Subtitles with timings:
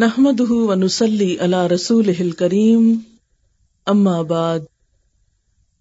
[0.00, 2.98] نحمده ونسلي على رسوله الكريم،
[3.90, 4.58] أما بعد،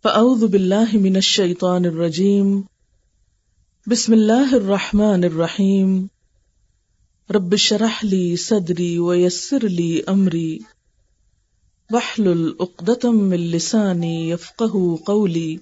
[0.04, 2.62] فأعوذ بالله من الشيطان الرجيم،
[3.88, 6.08] بسم الله الرحمن الرحيم،
[7.30, 10.58] رب اشرح لي صدري ويسر لي أمري،
[11.90, 15.56] واحلل عقدة من لساني يفقهوا قولي۔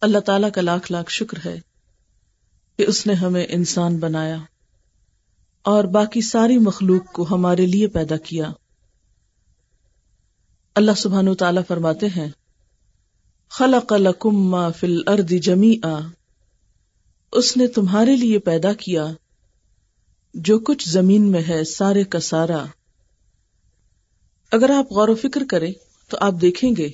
[0.00, 1.60] اللہ تعالیٰ کا لاکھ لاکھ شکر ہے
[2.76, 4.38] کہ اس نے ہمیں انسان بنایا۔
[5.66, 8.52] اور باقی ساری مخلوق کو ہمارے لیے پیدا کیا۔
[10.74, 12.28] اللہ سبحانہ تعالیٰ فرماتے ہیں،
[13.48, 15.98] خلق لکم ما فی الارض جمیعا۔
[17.32, 19.06] اس نے تمہارے لیے پیدا کیا،
[20.34, 22.64] جو کچھ زمین میں ہے سارے کا سارا۔
[24.52, 25.72] اگر آپ غور و فکر کریں
[26.08, 26.88] تو آپ دیکھیں گے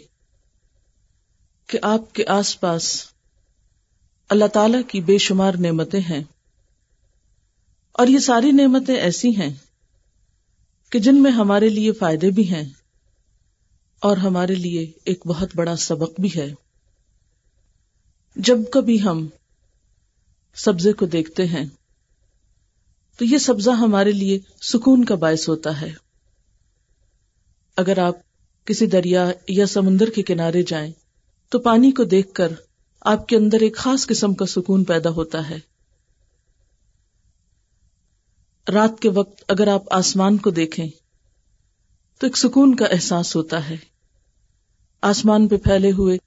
[1.67, 3.05] کہ آپ کے آس پاس
[4.29, 6.23] اللہ تعالی کی بے شمار نعمتیں ہیں۔
[7.93, 9.55] اور یہ ساری نعمتیں ایسی ہیں
[10.91, 12.69] کہ جن میں ہمارے لیے فائدے بھی ہیں
[14.01, 16.55] اور ہمارے لیے ایک بہت بڑا سبق بھی ہے۔
[18.37, 19.27] جب کبھی ہم
[20.55, 21.65] سبزے کو دیکھتے ہیں،
[23.17, 25.93] تو یہ سبزہ ہمارے لیے سکون کا باعث ہوتا ہے۔
[27.77, 28.15] اگر آپ
[28.65, 30.93] کسی دریا یا سمندر کے کنارے جائیں،
[31.49, 32.53] تو پانی کو دیکھ کر
[33.01, 35.72] آپ کے اندر ایک خاص قسم کا سکون پیدا ہوتا ہے۔
[38.69, 40.87] رات کے وقت اگر آپ آسمان کو دیکھیں،
[42.19, 43.77] تو ایک سکون کا احساس ہوتا ہے۔
[45.03, 46.19] آسمان پہ پھیلے ہوئے،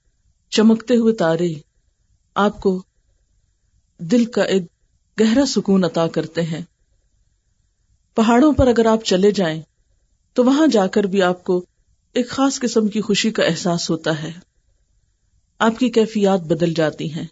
[0.50, 1.54] چمکتے ہوئے تارے
[2.36, 2.84] آپ کو
[4.00, 4.64] دل کا ایک
[5.20, 6.62] گہرا سکون عطا کرتے ہیں۔
[8.16, 9.62] پہاڑوں پر اگر آپ چلے جائیں،
[10.34, 11.66] تو وہاں جا کر بھی آپ کو
[12.14, 14.32] ایک خاص قسم کی خوشی کا احساس ہوتا ہے۔
[15.60, 17.28] آپ کی کیفیات بدل جاتی ہیں۔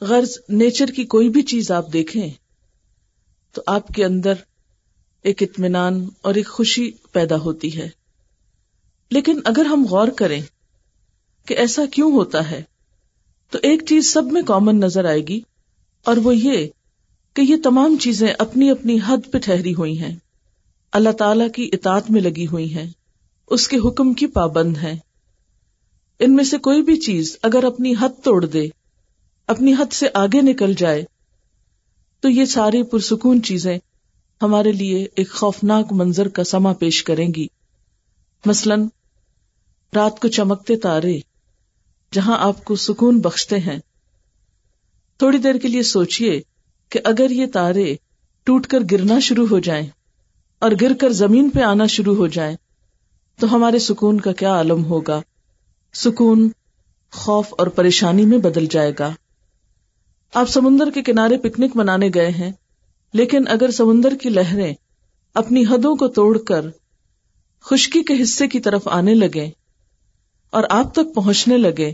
[0.00, 2.30] غرض نیچر کی کوئی بھی چیز آپ دیکھیں
[3.52, 4.32] تو آپ کے اندر
[5.22, 7.88] ایک اطمینان اور ایک خوشی پیدا ہوتی ہے۔
[9.10, 10.42] لیکن اگر ہم غور کریں
[11.44, 12.62] کہ ایسا کیوں ہوتا ہے،
[13.50, 15.40] تو ایک چیز سب میں کامن نظر آئے گی،
[16.04, 16.66] اور وہ یہ
[17.34, 20.16] کہ یہ تمام چیزیں اپنی اپنی حد پہ ٹھہری ہوئی ہیں۔
[20.92, 22.90] اللہ تعالی کی اطاعت میں لگی ہوئی ہیں،
[23.46, 24.94] اس کے حکم کی پابند ہیں۔
[26.18, 28.68] ان میں سے کوئی بھی چیز اگر اپنی حد توڑ دے،
[29.46, 31.04] اپنی حد سے آگے نکل جائے
[32.20, 33.78] تو یہ ساری پرسکون چیزیں
[34.42, 37.46] ہمارے لیے ایک خوفناک منظر کا سما پیش کریں گی۔
[38.46, 38.74] مثلا،
[39.94, 41.18] رات کو چمکتے تارے،
[42.12, 43.78] جہاں آپ کو سکون بخشتے ہیں۔
[45.18, 46.40] تھوڑی دیر کے لیے سوچئے
[46.88, 47.96] کہ اگر یہ تارے
[48.44, 49.86] ٹوٹ کر گرنا شروع ہو جائیں
[50.58, 52.56] اور گر کر زمین پہ آنا شروع ہو جائیں،
[53.38, 55.22] تو ہمارے سکون کا کیا عالم ہوگا؟
[55.94, 56.48] سکون
[57.10, 59.14] خوف اور پریشانی میں بدل جائے گا۔
[60.34, 62.50] آپ سمندر کے کنارے پکنک منانے گئے ہیں،
[63.14, 64.74] لیکن اگر سمندر کی لہریں
[65.36, 66.68] اپنی حدوں کو توڑ کر
[67.64, 69.48] خشکی کے حصے کی طرف آنے لگے
[70.52, 71.90] اور آپ تک پہنچنے لگے،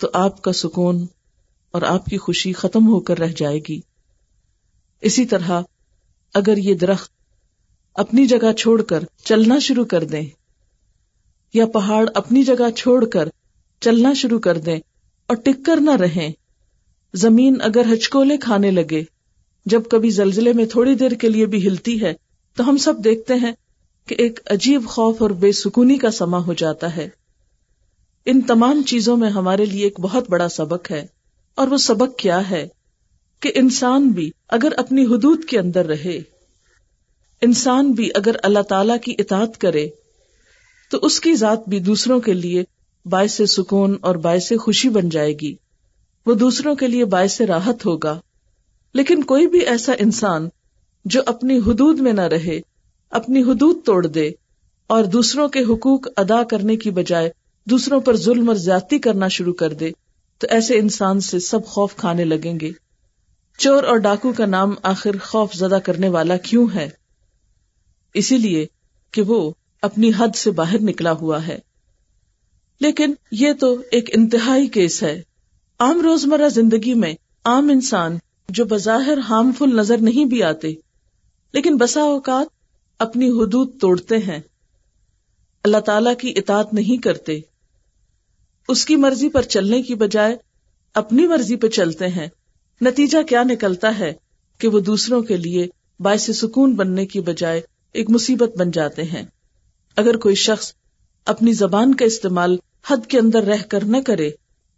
[0.00, 1.04] تو آپ کا سکون
[1.74, 3.80] اور آپ کی خوشی ختم ہو کر رہ جائے گی۔
[5.02, 5.60] اسی طرح
[6.34, 7.12] اگر یہ درخت
[7.96, 10.26] اپنی جگہ چھوڑ کر چلنا شروع کر دیں،
[11.54, 13.28] یا پہاڑ اپنی جگہ چھوڑ کر
[13.82, 14.78] چلنا شروع کر دیں
[15.28, 16.30] اور ٹک کر نہ رہیں
[17.14, 19.02] زمین اگر ہچکولے کھانے لگے،
[19.66, 22.14] جب کبھی زلزلے میں تھوڑی دیر کے لیے بھی ہلتی ہے،
[22.56, 23.52] تو ہم سب دیکھتے ہیں
[24.06, 27.08] کہ ایک عجیب خوف اور بے سکونی کا سما ہو جاتا ہے۔
[28.26, 31.06] ان تمام چیزوں میں ہمارے لیے ایک بہت بڑا سبق ہے۔
[31.54, 32.68] اور وہ سبق کیا ہے؟
[33.40, 36.20] کہ انسان بھی اگر اپنی حدود کے اندر رہے،
[37.40, 39.88] انسان بھی اگر اللہ تعالی کی اطاعت کرے،
[40.90, 42.64] تو اس کی ذات بھی دوسروں کے لیے
[43.04, 45.54] باعث سکون اور باعث خوشی بن جائے گی۔
[46.26, 48.20] وہ دوسروں کے لیے باعث راحت ہوگا۔
[48.94, 50.48] لیکن کوئی بھی ایسا انسان
[51.04, 52.60] جو اپنی حدود میں نہ رہے،
[53.10, 54.30] اپنی حدود توڑ دے
[54.86, 57.30] اور دوسروں کے حقوق ادا کرنے کی بجائے
[57.64, 59.90] دوسروں پر ظلم اور زیادتی کرنا شروع کر دے،
[60.38, 62.70] تو ایسے انسان سے سب خوف کھانے لگیں گے۔
[63.58, 66.88] چور اور ڈاکو کا نام آخر خوف زدہ کرنے والا کیوں ہے؟
[68.14, 68.66] اسی لیے
[69.10, 69.50] کہ وہ
[69.82, 71.58] اپنی حد سے باہر نکلا ہوا ہے۔
[72.80, 75.22] لیکن یہ تو ایک انتہائی کیس ہے۔
[75.80, 78.18] عام روزمرہ زندگی میں عام انسان
[78.48, 80.74] جو بظاہر ہارمفل نظر نہیں بھی آتے،
[81.52, 82.46] لیکن بسا اوقات
[82.98, 84.38] اپنی حدود توڑتے ہیں۔
[85.64, 87.40] اللہ تعالی کی اطاعت نہیں کرتے۔
[88.68, 90.36] اس کی مرضی پر چلنے کی بجائے
[90.94, 92.26] اپنی مرضی پہ چلتے ہیں۔
[92.80, 94.12] نتیجہ کیا نکلتا ہے
[94.58, 95.66] کہ وہ دوسروں کے لیے
[96.00, 97.60] باعث سکون بننے کی بجائے
[97.92, 99.22] ایک مصیبت بن جاتے ہیں۔
[99.96, 100.72] اگر کوئی شخص
[101.24, 102.56] اپنی زبان کا استعمال
[102.86, 104.30] حد کے اندر رہ کر نہ کرے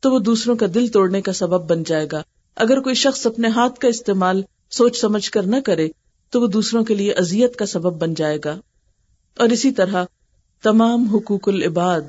[0.03, 2.23] تو وہ دوسروں کا دل توڑنے کا سبب بن جائے گا۔
[2.57, 5.89] اگر کوئی شخص اپنے ہاتھ کا استعمال سوچ سمجھ کر نہ کرے،
[6.31, 8.61] تو وہ دوسروں کے لیے اذیت کا سبب بن جائے گا۔
[9.39, 10.05] اور اسی طرح
[10.63, 12.01] تمام حقوق العباد،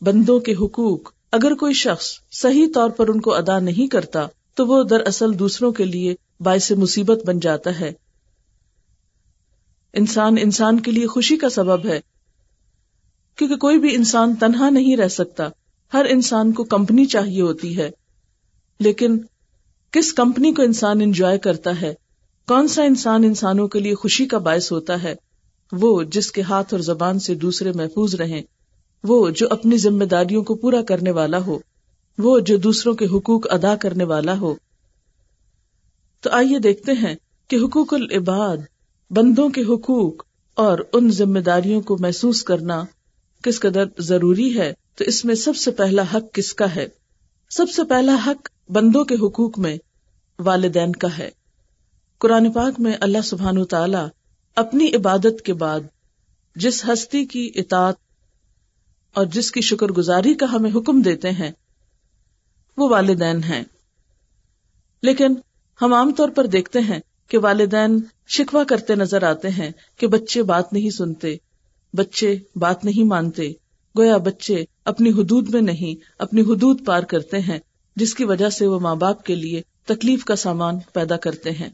[0.00, 4.66] بندوں کے حقوق، اگر کوئی شخص صحیح طور پر ان کو ادا نہیں کرتا، تو
[4.66, 7.92] وہ دراصل دوسروں کے لیے باعث مصیبت بن جاتا ہے۔
[9.92, 12.00] انسان انسان کے لیے خوشی کا سبب ہے،
[13.36, 15.48] کیونکہ کوئی بھی انسان تنہا نہیں رہ سکتا۔
[15.94, 17.90] ہر انسان کو کمپنی چاہیے ہوتی ہے۔
[18.80, 19.18] لیکن
[19.90, 21.94] کس کمپنی کو انسان انجوائے کرتا ہے؟
[22.48, 25.14] کون سا انسان انسانوں کے لیے خوشی کا باعث ہوتا ہے؟
[25.72, 28.42] وہ جس کے ہاتھ اور زبان سے دوسرے محفوظ رہیں۔
[29.04, 31.58] وہ جو اپنی ذمہ داریوں کو پورا کرنے والا ہو۔
[32.18, 34.54] وہ جو دوسروں کے حقوق ادا کرنے والا ہو۔
[36.20, 37.14] تو آئیے دیکھتے ہیں
[37.48, 38.56] کہ حقوق العباد،
[39.10, 40.24] بندوں کے حقوق
[40.54, 42.84] اور ان ذمہ داریوں کو محسوس کرنا
[43.42, 46.86] کس قدر ضروری ہے۔ تو اس میں سب سے پہلا حق کس کا ہے؟
[47.50, 49.76] سب سے پہلا حق بندوں کے حقوق میں
[50.38, 51.30] والدین کا ہے۔
[52.18, 53.98] قرآن پاک میں اللہ سبحان تعالی
[54.56, 55.80] اپنی عبادت کے بعد
[56.56, 57.94] جس ہستی کی اطاعت
[59.12, 61.50] اور جس کی شکر گزاری کا ہمیں حکم دیتے ہیں،
[62.76, 63.64] وہ والدین ہیں۔
[65.02, 65.34] لیکن
[65.82, 70.42] ہم عام طور پر دیکھتے ہیں کہ والدین شکوا کرتے نظر آتے ہیں کہ بچے
[70.42, 71.36] بات نہیں سنتے،
[71.92, 73.52] بچے بات نہیں مانتے۔
[73.98, 77.58] گویا بچے اپنی حدود میں نہیں، اپنی حدود پار کرتے ہیں،
[77.96, 81.68] جس کی وجہ سے وہ ماں باپ کے لیے تکلیف کا سامان پیدا کرتے ہیں۔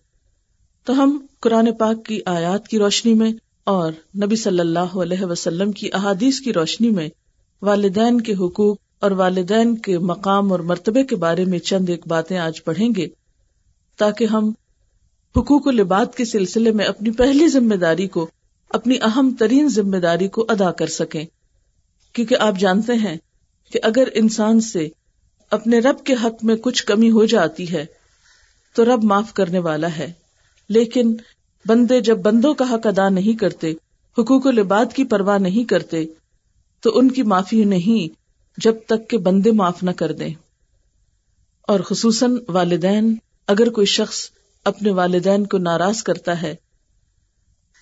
[0.85, 3.33] تو ہم قرآن پاک کی آیات کی روشنی میں
[3.65, 3.93] اور
[4.23, 7.09] نبی صلی اللہ علیہ وسلم کی احادیث کی روشنی میں
[7.63, 12.39] والدین کے حقوق اور والدین کے مقام اور مرتبے کے بارے میں چند ایک باتیں
[12.39, 13.09] آج پڑھیں گے
[13.97, 14.53] تاکہ ہم
[15.37, 18.31] حقوق و لباد کے سلسلے میں اپنی پہلی ذمہ داری کو،
[18.71, 21.25] اپنی اہم ترین ذمہ داری کو ادا کر سکیں۔
[22.13, 23.17] کیونکہ آپ جانتے ہیں
[23.73, 24.89] کہ اگر انسان سے
[25.51, 27.87] اپنے رب کے حق میں کچھ کمی ہو جاتی ہے،
[28.75, 30.13] تو رب معاف کرنے والا ہے۔
[30.69, 31.17] لیکن
[31.67, 33.71] بندے جب بندوں کا حق ادا نہیں کرتے،
[34.19, 36.05] حقوق و لباد کی پرواہ نہیں کرتے،
[36.81, 38.21] تو ان کی معافی نہیں
[38.61, 40.35] جب تک کہ بندے معاف نہ کر دیں۔
[41.63, 43.17] اور خصوصاً والدین،
[43.47, 44.31] اگر کوئی شخص
[44.65, 46.55] اپنے والدین کو ناراض کرتا ہے،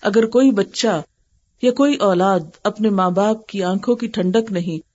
[0.01, 1.01] اگر کوئی بچہ
[1.61, 4.87] یا کوئی اولاد اپنے ماں باپ کی آنکھوں کی ٹھنڈک نہیں،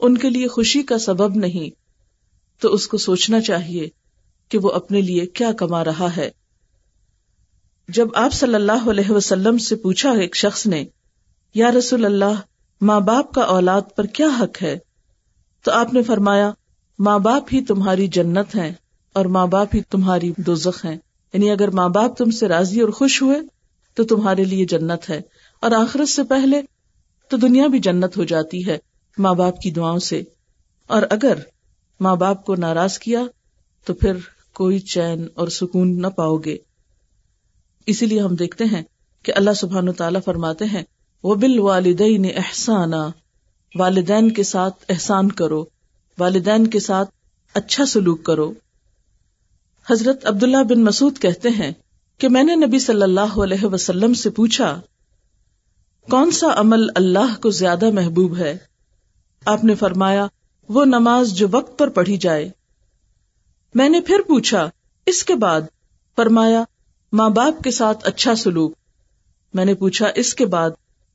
[0.00, 1.70] ان کے لیے خوشی کا سبب نہیں،
[2.62, 3.88] تو اس کو سوچنا چاہیے
[4.48, 6.30] کہ وہ اپنے لیے کیا کما رہا ہے۔
[7.88, 10.84] جب آپ صلی اللہ علیہ وسلم سے پوچھا ایک شخص نے،
[11.54, 12.40] یا رسول اللہ،
[12.80, 14.78] ماں باپ کا اولاد پر کیا حق ہے؟
[15.64, 16.50] تو آپ نے فرمایا،
[16.98, 18.72] ماں باپ ہی تمہاری جنت ہیں
[19.12, 20.96] اور ماں باپ ہی تمہاری دوزخ ہیں۔
[21.32, 23.36] یعنی اگر ماں باپ تم سے راضی اور خوش ہوئے،
[23.94, 25.20] تو تمہارے لیے جنت ہے۔
[25.60, 26.62] اور آخرت سے پہلے
[27.28, 28.78] تو دنیا بھی جنت ہو جاتی ہے
[29.18, 30.22] ماں باپ کی دعاؤں سے۔
[30.86, 31.38] اور اگر
[32.00, 33.22] ماں باپ کو ناراض کیا
[33.84, 34.16] تو پھر
[34.52, 36.56] کوئی چین اور سکون نہ پاؤ گے۔
[37.86, 38.82] اسی لیے ہم دیکھتے ہیں
[39.22, 40.82] کہ اللہ سبحان و تعالیٰ فرماتے ہیں
[41.22, 43.10] وہ بال والدین احسانہ
[43.74, 45.64] والدین کے ساتھ احسان کرو،
[46.18, 47.10] والدین کے ساتھ
[47.54, 48.52] اچھا سلوک کرو۔
[49.90, 51.72] حضرت عبداللہ بن مسعود کہتے ہیں
[52.18, 54.80] کہ میں نے نبی صلی اللہ علیہ وسلم سے پوچھا
[56.10, 58.58] کون سا عمل اللہ کو زیادہ محبوب ہے؟
[59.46, 60.26] آپ نے فرمایا،
[60.68, 62.50] وہ نماز جو وقت پر پڑھی جائے۔
[63.74, 64.70] میں نے پھر پوچھا،
[65.06, 65.60] اس کے بعد؟
[66.16, 66.64] فرمایا،
[67.12, 68.72] ماں باپ کے ساتھ اچھا سلوک۔
[69.54, 70.70] میں نے پوچھا، اس کے بعد؟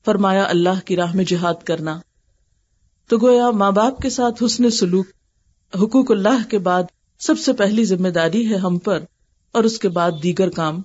[0.05, 1.99] فرمایا، اللہ کی راہ میں جہاد کرنا۔
[3.07, 5.07] تو گویا ماں باپ کے ساتھ حسن سلوک
[5.75, 6.83] حقوق اللہ کے بعد
[7.19, 8.99] سب سے پہلی ذمہ داری ہے ہم پر،
[9.51, 10.81] اور اس کے بعد دیگر کام۔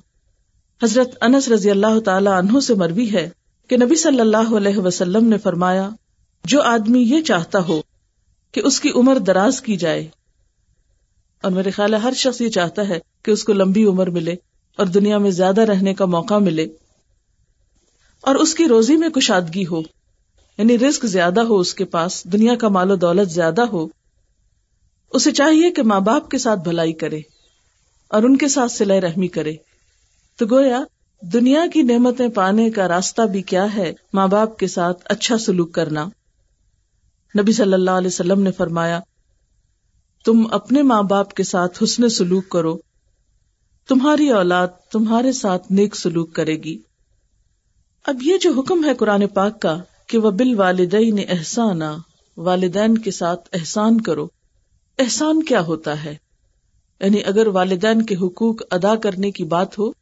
[0.82, 3.30] حضرت انس رضی اللہ تعالی عنہ سے مروی ہے۔
[3.70, 5.88] کہ نبی صلی اللہ علیہ وسلم نے فرمایا،
[6.44, 7.80] جو آدمی یہ چاہتا ہو
[8.54, 10.06] کہ اس کی عمر دراز کی جائے،
[11.44, 14.34] اور میرے خیال ہے ہر شخص یہ چاہتا ہے کہ اس کو لمبی عمر ملے
[14.78, 16.66] اور دنیا میں زیادہ رہنے کا موقع ملے
[18.24, 19.80] اور اس کی روزی میں کشادگی ہو
[20.58, 23.86] یعنی رسک زیادہ ہو اس کے پاس، دنیا کا مال و دولت زیادہ ہو،
[25.12, 27.20] اسے چاہیے کہ ماں باپ کے ساتھ بھلائی کرے
[28.10, 29.54] اور ان کے ساتھ سلح رحمی کرے۔
[30.38, 30.82] تو گویا
[31.20, 35.72] دنیا کی نعمتیں پانے کا راستہ بھی کیا ہے ماں باپ کے ساتھ اچھا سلوک
[35.72, 36.04] کرنا۔
[37.38, 39.00] نبی صلی اللہ علیہ وسلم نے فرمایا،
[40.24, 42.78] تم اپنے ماں باپ کے ساتھ حسن سلوک کرو۔
[43.88, 46.78] تمہاری اولاد تمہارے ساتھ نیک سلوک کرے گی۔
[48.06, 51.80] اب یہ جو حکم ہے قرآن پاک کا کہ وہ بال والدین احسان
[52.36, 54.28] والدین کے ساتھ احسان کرو۔
[54.98, 56.16] احسان کیا ہوتا ہے؟
[57.00, 59.92] یعنی اگر والدین کے حقوق ادا کرنے کی بات ہو،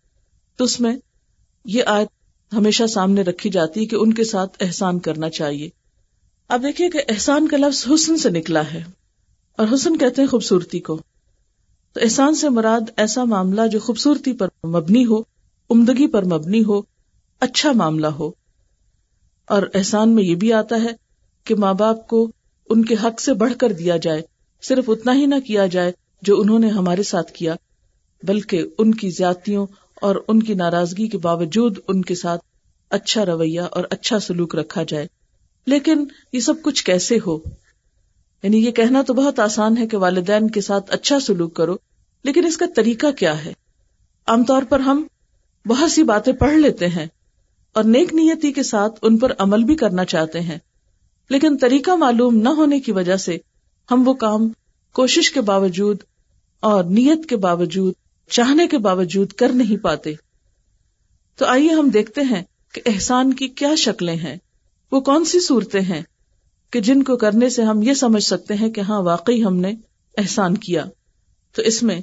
[0.56, 0.96] تو اس میں
[1.68, 2.08] یہ آیت
[2.52, 5.68] ہمیشہ سامنے رکھی جاتی ہے کہ ان کے ساتھ احسان کرنا چاہیے۔
[6.48, 8.84] اب دیکھیے کہ احسان کا لفظ حسن سے نکلا ہے
[9.56, 11.00] اور حسن کہتے ہیں خوبصورتی کو۔
[11.92, 15.20] تو احسان سے مراد ایسا معاملہ جو خوبصورتی پر مبنی ہو،
[15.70, 16.80] عمدگی پر مبنی ہو
[17.40, 18.30] اچھا معاملہ ہو۔
[19.46, 20.90] اور احسان میں یہ بھی آتا ہے
[21.44, 22.30] کہ ماں باپ کو
[22.70, 24.22] ان کے حق سے بڑھ کر دیا جائے،
[24.62, 25.92] صرف اتنا ہی نہ کیا جائے
[26.22, 27.54] جو انہوں نے ہمارے ساتھ کیا،
[28.22, 29.66] بلکہ ان کی زیادتیوں
[30.00, 32.40] اور ان کی ناراضگی کے باوجود ان کے ساتھ
[32.90, 35.06] اچھا رویہ اور اچھا سلوک رکھا جائے۔
[35.66, 37.38] لیکن یہ سب کچھ کیسے ہو؟
[38.42, 41.76] یعنی یہ کہنا تو بہت آسان ہے کہ والدین کے ساتھ اچھا سلوک کرو،
[42.24, 43.52] لیکن اس کا طریقہ کیا ہے؟
[44.26, 45.06] عام طور پر ہم
[45.66, 47.06] بہت سی باتیں پڑھ لیتے ہیں
[47.72, 50.58] اور نیک نیتی کے ساتھ ان پر عمل بھی کرنا چاہتے ہیں،
[51.30, 53.38] لیکن طریقہ معلوم نہ ہونے کی وجہ سے
[53.90, 54.48] ہم وہ کام،
[54.92, 55.96] کوشش کے باوجود
[56.60, 57.94] اور نیت کے باوجود
[58.30, 60.14] چاہنے کے باوجود کر نہیں پاتے۔
[61.36, 62.42] تو آئیے ہم دیکھتے ہیں
[62.72, 64.36] کہ احسان کی کیا شکلیں ہیں۔
[64.92, 66.02] وہ کون سی صورتیں ہیں
[66.70, 69.72] کہ جن کو کرنے سے ہم یہ سمجھ سکتے ہیں کہ ہاں واقعی ہم نے
[70.18, 70.84] احسان کیا۔
[71.52, 72.00] تو اس میں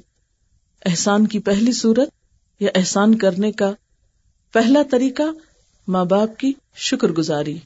[0.86, 2.10] احسان کی پہلی صورت
[2.60, 3.72] یا احسان کرنے کا
[4.52, 5.24] پہلا طریقہ
[5.88, 7.58] ماں باپ کی شکر گزاری۔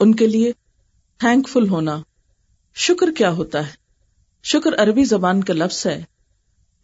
[0.00, 0.52] ان کے لیے
[1.18, 2.02] تھینک فل ہونا۔
[2.74, 3.72] شکر کیا ہوتا ہے؟
[4.44, 6.04] شکر عربی زبان کا لفظ ہے۔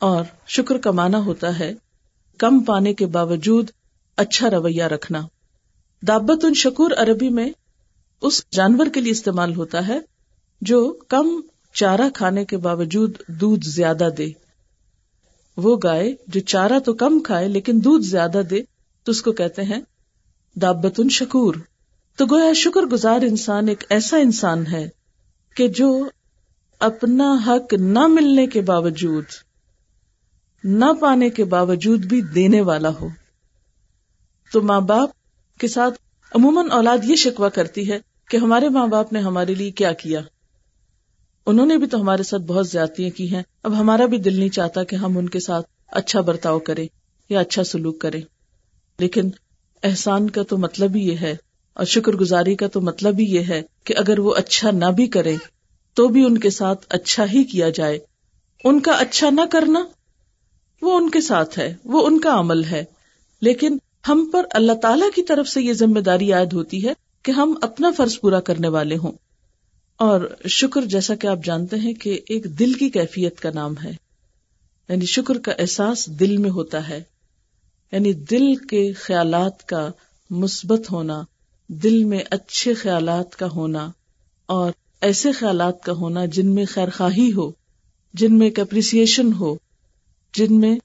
[0.02, 1.74] اور شکر کا معنی ہوتا ہے
[2.38, 3.70] کم پانے کے باوجود
[4.16, 5.20] اچھا رویہ رکھنا۔
[6.06, 7.50] دابت ان شکور عربی میں
[8.20, 9.98] اس جانور کے لیے استعمال ہوتا ہے
[10.60, 11.40] جو کم
[11.74, 14.26] چارہ کھانے کے باوجود دودھ زیادہ دے۔
[15.56, 18.62] وہ گائے جو چارہ تو کم کھائے لیکن دودھ زیادہ دے،
[19.04, 19.80] تو اس کو کہتے ہیں
[20.56, 21.54] دابت ان شکور۔
[22.16, 24.88] تو گویا شکر گزار انسان ایک ایسا انسان ہے
[25.56, 26.08] کہ جو
[26.78, 29.24] اپنا حق نہ ملنے کے باوجود
[30.64, 33.08] نہ پانے کے باوجود بھی دینے والا ہو۔
[34.52, 35.10] تو ماں باپ
[35.58, 35.94] کے ساتھ
[36.34, 40.20] عموماً اولاد یہ شکوا کرتی ہے کہ ہمارے ماں باپ نے ہمارے لیے کیا کیا۔
[41.46, 44.48] انہوں نے بھی تو ہمارے ساتھ بہت زیادتیاں کی ہیں۔ اب ہمارا بھی دل نہیں
[44.48, 46.86] چاہتا کہ ہم ان کے ساتھ اچھا برتاؤ کریں
[47.28, 48.20] یا اچھا سلوک کریں۔
[48.98, 49.30] لیکن
[49.82, 51.36] احسان کا تو مطلب ہی یہ ہے
[51.74, 55.06] اور شکر گزاری کا تو مطلب ہی یہ ہے کہ اگر وہ اچھا نہ بھی
[55.06, 55.36] کرے
[55.94, 57.98] تو بھی ان کے ساتھ اچھا ہی کیا جائے۔
[58.64, 59.84] ان کا اچھا نہ کرنا
[60.82, 62.84] وہ ان کے ساتھ ہے، وہ ان کا عمل ہے۔
[63.40, 67.32] لیکن ہم پر اللہ تعالی کی طرف سے یہ ذمہ داری عائد ہوتی ہے کہ
[67.32, 69.12] ہم اپنا فرض پورا کرنے والے ہوں۔
[69.96, 73.90] اور شکر جیسا کہ آپ جانتے ہیں کہ ایک دل کی کیفیت کا نام ہے۔
[74.88, 77.02] یعنی شکر کا احساس دل میں ہوتا ہے۔
[77.92, 79.88] یعنی دل کے خیالات کا
[80.30, 81.22] مثبت ہونا،
[81.68, 83.90] دل میں اچھے خیالات کا ہونا
[84.46, 87.50] اور ایسے خیالات کا ہونا جن میں خیر خواہی ہو،
[88.14, 89.56] جن میں ایک اپریسیشن ہو۔
[90.34, 90.76] جن میں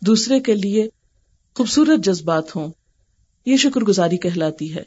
[0.00, 0.88] دوسرے کے لیے
[1.54, 2.68] خوبصورت جذبات ہوں،
[3.46, 4.82] یہ شکر گزاری کہلاتی ہے۔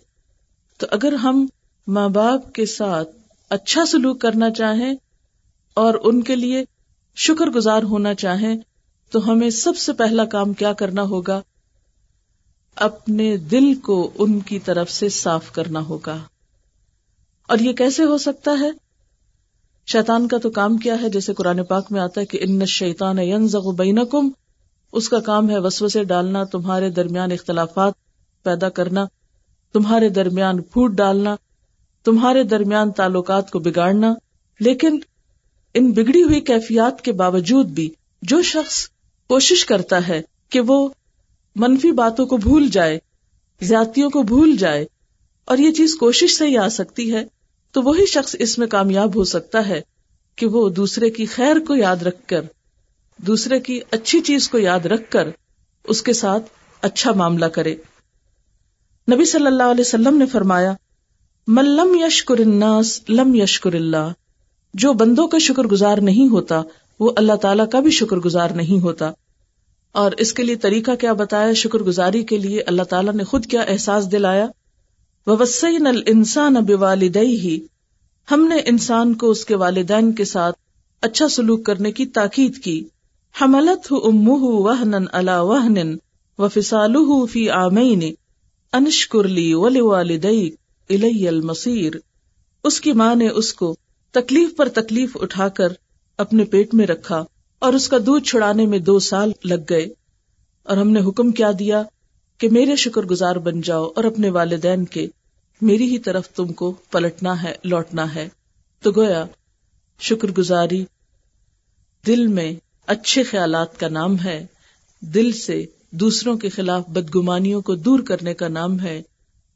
[0.77, 1.47] تو اگر ہم
[1.87, 3.09] ماں باپ کے ساتھ
[3.49, 4.95] اچھا سلوک کرنا چاہیں
[5.73, 6.65] اور ان کے لیے
[7.15, 8.57] شکر گزار ہونا چاہیں،
[9.09, 11.41] تو ہمیں سب سے پہلا کام کیا کرنا ہوگا؟
[12.75, 16.17] اپنے دل کو ان کی طرف سے صاف کرنا ہوگا۔
[17.47, 18.86] اور یہ کیسے ہو سکتا ہے؟
[19.87, 23.17] شیطان کا تو کام کیا ہے، جیسے قرآن پاک میں آتا ہے کہ ان شیطان
[23.77, 24.29] بینکم،
[24.93, 27.93] اس کا کام ہے وسو سے ڈالنا، تمہارے درمیان اختلافات
[28.43, 29.05] پیدا کرنا،
[29.73, 31.35] تمہارے درمیان پھوٹ ڈالنا،
[32.05, 34.13] تمہارے درمیان تعلقات کو بگاڑنا۔
[34.59, 34.99] لیکن
[35.73, 37.89] ان بگڑی ہوئی کیفیات کے باوجود بھی
[38.21, 38.89] جو شخص
[39.29, 40.89] کوشش کرتا ہے کہ وہ
[41.55, 42.99] منفی باتوں کو بھول جائے،
[43.61, 44.85] زیادتیوں کو بھول جائے،
[45.45, 47.23] اور یہ چیز کوشش سے ہی آ سکتی ہے
[47.77, 49.81] تو وہی شخص اس میں کامیاب ہو سکتا ہے
[50.35, 52.41] کہ وہ دوسرے کی خیر کو یاد رکھ کر،
[53.17, 55.27] دوسرے کی اچھی چیز کو یاد رکھ کر
[55.83, 56.43] اس کے ساتھ
[56.81, 57.75] اچھا معاملہ کرے۔
[59.13, 60.73] نبی صلی اللہ علیہ وسلم نے فرمایا
[61.47, 64.11] ملم یشکر الناس، لم یشکر اللہ۔
[64.73, 66.61] جو بندوں کا شکر گزار نہیں ہوتا،
[66.99, 69.11] وہ اللہ تعالیٰ کا بھی شکر گزار نہیں ہوتا۔
[69.91, 73.45] اور اس کے لیے طریقہ کیا بتایا؟ شکر گزاری کے لیے اللہ تعالیٰ نے خود
[73.45, 74.47] کیا احساس دلایا؟
[75.27, 76.71] وسین السان اب
[77.15, 77.59] ہی
[78.31, 80.55] ہم نے انسان کو اس کے والدین کے ساتھ
[81.01, 82.83] اچھا سلوک کرنے کی تاکید کی۔
[83.41, 85.95] حملت وہن اللہ وہن
[86.37, 86.95] و فسال
[87.31, 88.13] فی آمین
[88.73, 90.51] انشکرلی ولی والدئی
[90.89, 91.93] الی المصیر۔
[92.63, 93.75] اس کی ماں نے اس کو
[94.11, 95.67] تکلیف پر تکلیف اٹھا کر
[96.17, 97.25] اپنے پیٹ میں رکھا
[97.59, 99.87] اور اس کا دودھ چھڑانے میں دو سال لگ گئے۔
[100.63, 101.83] اور ہم نے حکم کیا دیا
[102.37, 105.07] کہ میرے شکر گزار بن جاؤ اور اپنے والدین کے
[105.61, 108.27] میری ہی طرف تم کو پلٹنا ہے، لوٹنا ہے۔
[108.83, 109.25] تو گویا
[109.99, 110.83] شکر گزاری
[112.07, 112.51] دل میں
[112.87, 114.45] اچھے خیالات کا نام ہے،
[115.01, 119.01] دل سے دوسروں کے خلاف بدگمانیوں کو دور کرنے کا نام ہے،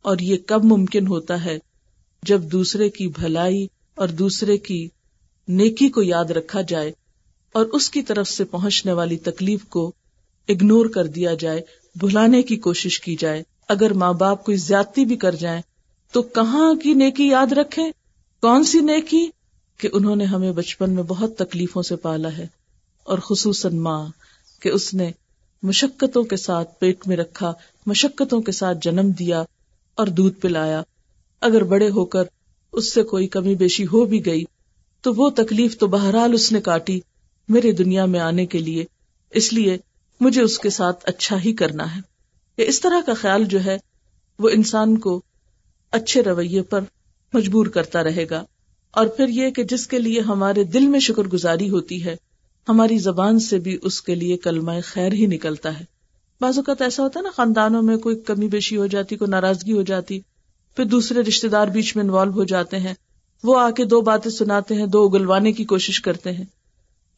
[0.02, 1.58] اور یہ کب ممکن ہوتا ہے
[2.24, 4.88] جب دوسرے کی بھلائی اور دوسرے کی
[5.48, 6.92] نیکی کو یاد رکھا جائے
[7.52, 9.92] اور اس کی طرف سے پہنچنے والی تکلیف کو
[10.50, 11.62] اگنور کر دیا جائے۔
[11.96, 15.62] بھلانے کی کوشش کی جائے۔ اگر ماں باپ کوئی زیادتی بھی کر جائیں،
[16.12, 17.92] تو کہاں کی نیکی یاد رکھیں؟
[18.42, 19.28] کون سی نیکی؟
[19.78, 22.48] کہ انہوں نے ہمیں بچپن میں بہت تکلیفوں سے پالا ہے،
[23.04, 24.08] اور خصوصاً ماں،
[24.60, 25.12] کہ اس نے
[25.64, 27.54] مشقتوں کے ساتھ پیٹ میں رکھا،
[27.86, 29.44] مشقتوں کے ساتھ جنم دیا
[29.96, 30.82] اور دودھ پلایا۔
[31.42, 32.24] اگر بڑے ہو کر
[32.74, 34.44] اس سے کوئی کمی بیشی ہو بھی گئی،
[35.02, 37.00] تو وہ تکلیف تو بہرحال اس نے کاٹی
[37.50, 38.86] میرے دنیا میں آنے کے لیے۔
[39.30, 39.78] اس لیے
[40.22, 42.02] مجھے اس کے ساتھ اچھا ہی کرنا ہے۔
[42.56, 43.78] کہ اس طرح کا خیال جو ہے،
[44.40, 45.22] وہ انسان کو
[45.92, 46.80] اچھے رویے پر
[47.34, 48.46] مجبور کرتا رہے گا۔
[48.92, 52.16] اور پھر یہ کہ جس کے لیے ہمارے دل میں شکر گزاری ہوتی ہے،
[52.70, 55.86] ہماری زبان سے بھی اس کے لیے کلمہ خیر ہی نکلتا ہے۔
[56.42, 59.74] بعض اوقات ایسا ہوتا ہے نا، خاندانوں میں کوئی کمی بیشی ہو جاتی، کوئی ناراضگی
[59.74, 60.20] ہو جاتی،
[60.76, 62.94] پھر دوسرے رشتے دار بیچ میں انوالو ہو جاتے ہیں۔
[63.44, 66.46] وہ آ کے دو باتیں سناتے ہیں، دو اگلوانے کی کوشش کرتے ہیں۔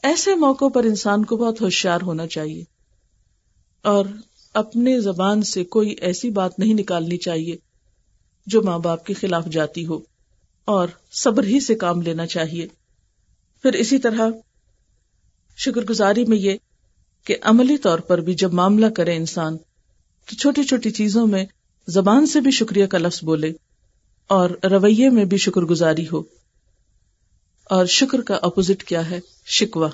[0.04, 2.73] ایسے موقع پر انسان کو بہت ہوشیار ہونا چاہیے۔
[3.84, 4.06] اور
[4.54, 7.56] اپنے زبان سے کوئی ایسی بات نہیں نکالنی چاہیے
[8.48, 10.00] جو ماں باپ کے خلاف جاتی ہو
[10.66, 12.68] اور صبر ہی سے کام لینا چاہیے۔
[13.62, 14.30] پھر اسی طرح
[15.58, 16.58] شکر گزاری میں یہ
[17.26, 19.58] کہ عملی طور پر بھی جب معاملہ کرے انسان
[20.26, 21.46] تو چھوٹی چھوٹی چیزوں میں
[21.88, 23.52] زبان سے بھی شکریہ کا لفظ بولے
[24.28, 26.24] اور رویے میں بھی شکر گزاری ہو۔
[27.64, 29.90] اور شکر کا اپوزٹ کیا ہے؟ شکوا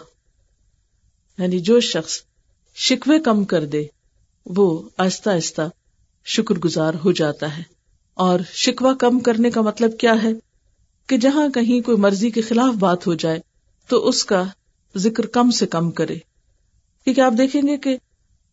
[1.38, 2.22] یعنی جو شخص
[2.81, 3.83] شکوے کم کر دے،
[4.45, 5.62] وہ آہستہ آہستہ
[6.25, 7.63] شکر گزار ہو جاتا ہے۔
[8.13, 10.29] اور شکوا کم کرنے کا مطلب کیا ہے؟
[11.07, 13.39] کہ جہاں کہیں کوئی مرضی کے خلاف بات ہو جائے،
[13.88, 14.43] تو اس کا
[14.98, 16.15] ذکر کم سے کم کرے۔
[17.03, 17.98] کیونکہ آپ دیکھیں گے کہ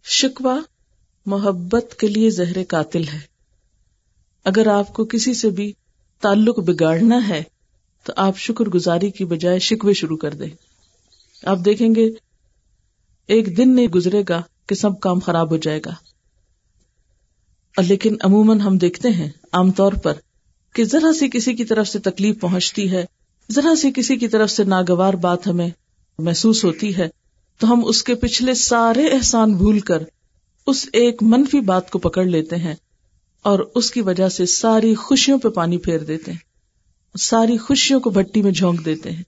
[0.05, 0.61] شکوا
[1.27, 3.21] محبت کے لیے زہر قاتل ہے۔
[4.45, 5.73] اگر آپ کو کسی سے بھی
[6.21, 7.43] تعلق بگاڑنا ہے،
[8.05, 10.51] تو آپ شکر گزاری کی بجائے شکوے شروع کر دیں۔
[11.43, 12.11] آپ دیکھیں گے
[13.27, 15.91] ایک دن نہیں گزرے گا کہ سب کام خراب ہو جائے گا۔
[17.83, 20.13] لیکن عموماً ہم دیکھتے ہیں عام طور پر
[20.75, 23.05] کہ ذرا سی کسی کی طرف سے تکلیف پہنچتی ہے،
[23.53, 25.69] ذرا سی کسی کی طرف سے ناگوار بات ہمیں
[26.19, 27.09] محسوس ہوتی ہے،
[27.59, 30.03] تو ہم اس کے پچھلے سارے احسان بھول کر
[30.67, 32.75] اس ایک منفی بات کو پکڑ لیتے ہیں
[33.43, 36.39] اور اس کی وجہ سے ساری خوشیوں پہ پانی پھیر دیتے ہیں،
[37.19, 39.23] ساری خوشیوں کو بھٹی میں جھونک دیتے ہیں۔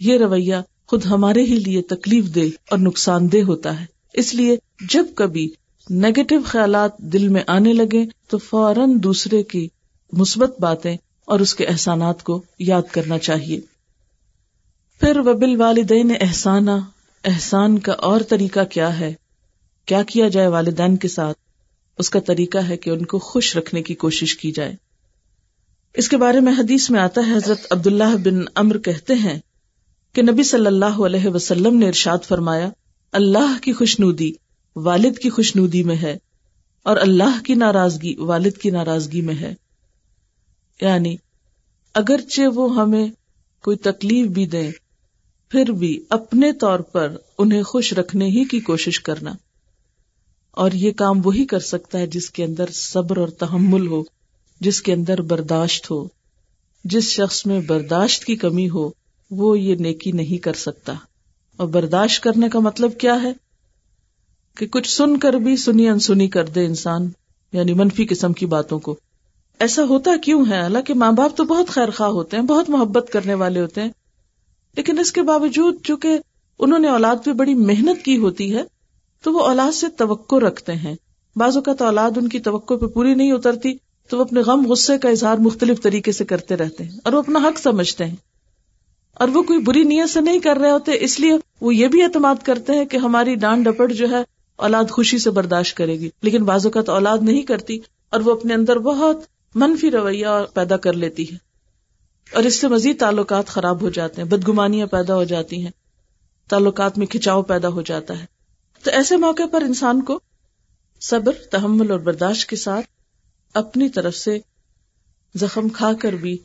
[0.00, 0.54] یہ رویہ
[0.92, 4.56] خود ہمارے ہی لیے تکلیف دہ اور نقصان دہ ہوتا ہے۔ اس لیے
[4.90, 5.50] جب کبھی
[5.90, 9.68] نیگیٹو خیالات دل میں آنے لگے تو فوراً دوسرے کی
[10.12, 13.60] مثبت باتیں اور اس کے احسانات کو یاد کرنا چاہیے۔
[15.00, 16.70] پھر وبل والدین احسانہ
[17.24, 19.14] احسان کا اور طریقہ کیا ہے؟
[19.86, 21.38] کیا کیا جائے والدین کے ساتھ؟
[21.98, 24.74] اس کا طریقہ ہے کہ ان کو خوش رکھنے کی کوشش کی جائے۔
[25.94, 29.38] اس کے بارے میں حدیث میں آتا ہے، حضرت عبداللہ بن امر کہتے ہیں
[30.14, 32.70] کہ نبی صلی اللہ علیہ وسلم نے ارشاد فرمایا،
[33.12, 34.32] اللہ کی خوشنودی
[34.76, 36.18] والد کی خوشنودی میں ہے
[36.82, 39.54] اور اللہ کی ناراضگی والد کی ناراضگی میں ہے۔
[40.80, 41.16] یعنی
[41.94, 43.06] اگرچہ وہ ہمیں
[43.62, 44.70] کوئی تکلیف بھی دیں،
[45.48, 49.32] پھر بھی اپنے طور پر انہیں خوش رکھنے ہی کی کوشش کرنا۔
[50.50, 54.02] اور یہ کام وہی کر سکتا ہے جس کے اندر صبر اور تحمل ہو،
[54.60, 56.08] جس کے اندر برداشت ہو،
[56.84, 59.01] جس شخص میں برداشت کی کمی ہو
[59.36, 60.92] وہ یہ نیکی نہیں کر سکتا۔
[61.56, 63.32] اور برداشت کرنے کا مطلب کیا ہے؟
[64.56, 67.08] کہ کچھ سن کر بھی سنی انسنی کر دے انسان
[67.52, 68.96] یعنی منفی قسم کی باتوں کو۔
[69.58, 73.10] ایسا ہوتا کیوں ہے؟ حالانکہ ماں باپ تو بہت خیر خواہ ہوتے ہیں، بہت محبت
[73.12, 73.88] کرنے والے ہوتے ہیں۔
[74.76, 76.18] لیکن اس کے باوجود چونکہ
[76.58, 78.62] انہوں نے اولاد پہ بڑی محنت کی ہوتی ہے،
[79.22, 80.94] تو وہ اولاد سے توقع رکھتے ہیں۔
[81.36, 83.74] بعض اوقات اولاد ان کی توقع پہ پوری نہیں اترتی،
[84.08, 87.18] تو وہ اپنے غم غصے کا اظہار مختلف طریقے سے کرتے رہتے ہیں اور وہ
[87.18, 88.16] اپنا حق سمجھتے ہیں۔
[89.22, 92.02] اور وہ کوئی بری نیت سے نہیں کر رہے ہوتے، اس لیے وہ یہ بھی
[92.02, 94.24] اعتماد کرتے ہیں کہ ہماری ڈانٹ ڈپٹ جو ہے،
[94.56, 97.78] اولاد خوشی سے برداشت کرے گی۔ لیکن بعض اوقات اولاد نہیں کرتی
[98.10, 99.16] اور وہ اپنے اندر بہت
[99.54, 101.36] منفی رویہ پیدا کر لیتی ہے۔
[102.32, 105.70] اور اس سے مزید تعلقات خراب ہو جاتے ہیں، بدگمانیاں پیدا ہو جاتی ہیں،
[106.48, 108.26] تعلقات میں کھچاؤ پیدا ہو جاتا ہے۔
[108.82, 110.20] تو ایسے موقع پر انسان کو
[111.00, 112.86] صبر، تحمل اور برداشت کے ساتھ
[113.54, 114.38] اپنی طرف سے
[115.34, 116.38] زخم کھا کر بھی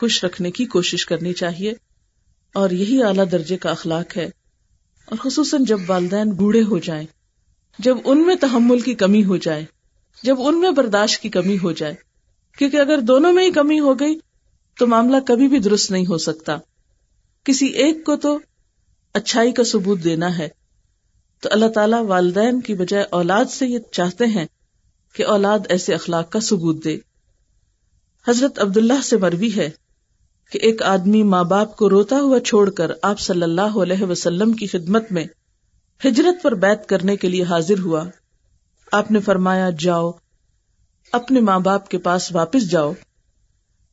[0.00, 1.72] خوش رکھنے کی کوشش کرنی چاہیے
[2.52, 4.24] اور یہی اعلیٰ درجے کا اخلاق ہے
[5.06, 7.06] اور خصوصاً جب والدین بوڑھے ہو جائیں،
[7.78, 9.64] جب ان میں تحمل کی کمی ہو جائے،
[10.22, 11.94] جب ان میں برداشت کی کمی ہو جائے،
[12.58, 14.18] کیونکہ اگر دونوں میں ہی کمی ہو گئی
[14.78, 16.56] تو معاملہ کبھی بھی درست نہیں ہو سکتا۔
[17.44, 18.38] کسی ایک کو تو
[19.12, 20.48] اچھائی کا ثبوت دینا ہے۔
[21.40, 24.46] تو اللہ تعالیٰ والدین کی بجائے اولاد سے یہ چاہتے ہیں
[25.12, 26.98] کہ اولاد ایسے اخلاق کا ثبوت دے۔
[28.28, 29.70] حضرت عبداللہ سے مروی ہے۔
[30.50, 34.52] کہ ایک آدمی ماں باپ کو روتا ہوا چھوڑ کر آپ صلی اللہ علیہ وسلم
[34.52, 35.24] کی خدمت میں
[36.04, 38.04] ہجرت پر بیت کرنے کے لیے حاضر ہوا۔
[38.92, 40.12] آپ نے فرمایا، جاؤ،
[41.12, 42.92] اپنے ماں باپ کے پاس واپس جاؤ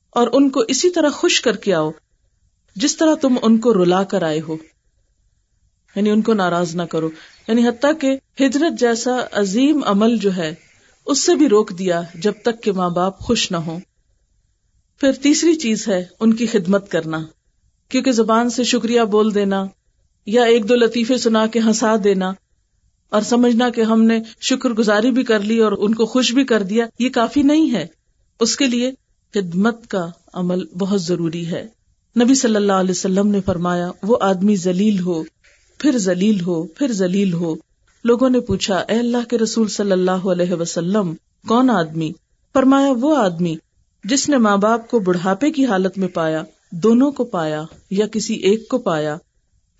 [0.09, 1.91] اور ان کو اسی طرح خوش کر کے آؤ
[2.75, 4.57] جس طرح تم ان کو رلا کر آئے ہو۔
[5.95, 7.09] یعنی ان کو ناراض نہ کرو۔
[7.47, 10.55] یعنی حتیٰ کہ ہجرت جیسا عظیم عمل جو ہے،
[11.05, 13.79] اس سے بھی روک دیا جب تک کہ ماں باپ خوش نہ ہو
[15.03, 17.21] پھر تیسری چیز ہے ان کی خدمت کرنا،
[17.89, 19.65] کیونکہ زبان سے شکریہ بول دینا
[20.25, 22.33] یا ایک دو لطیفے سنا کے ہنسا دینا
[23.09, 26.43] اور سمجھنا کہ ہم نے شکر گزاری بھی کر لی اور ان کو خوش بھی
[26.43, 27.87] کر دیا، یہ کافی نہیں ہے۔
[28.39, 28.91] اس کے لیے
[29.33, 31.67] خدمت کا عمل بہت ضروری ہے۔
[32.23, 35.23] نبی صلی اللہ علیہ وسلم نے فرمایا، وہ آدمی ذلیل ہو،
[35.77, 37.55] پھر ذلیل ہو، پھر ذلیل ہو۔
[38.03, 41.13] لوگوں نے پوچھا، اے اللہ کے رسول صلی اللہ علیہ وسلم،
[41.47, 42.11] کون آدمی؟
[42.53, 43.55] فرمایا، وہ آدمی۔
[44.03, 48.33] جس نے ماں باپ کو بڑھاپے کی حالت میں پایا، دونوں کو پایا یا کسی
[48.33, 49.17] ایک کو پایا،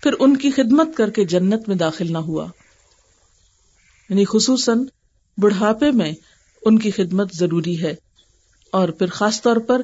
[0.02, 2.46] پھر ان کی خدمت کر کے جنت میں داخل نہ ہوا۔
[4.10, 4.84] یعنی خصوصاً
[5.38, 6.12] بڑھاپے میں
[6.64, 7.94] ان کی خدمت ضروری ہے۔
[8.70, 9.82] اور پھر خاص طور پر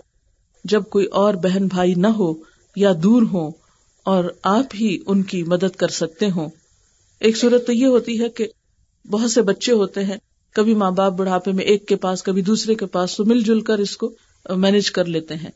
[0.64, 2.34] جب کوئی اور بہن بھائی نہ ہو
[2.76, 3.50] یا دور ہو
[4.04, 6.48] اور آپ ہی ان کی مدد کر سکتے ہوں۔
[7.20, 8.46] ایک صورت تو یہ ہوتی ہے کہ
[9.10, 10.16] بہت سے بچے ہوتے ہیں،
[10.54, 13.60] کبھی ماں باپ بڑھاپے میں ایک کے پاس، کبھی دوسرے کے پاس، تو مل جل
[13.60, 14.12] کر اس کو
[14.48, 15.50] مینج کر لیتے ہیں۔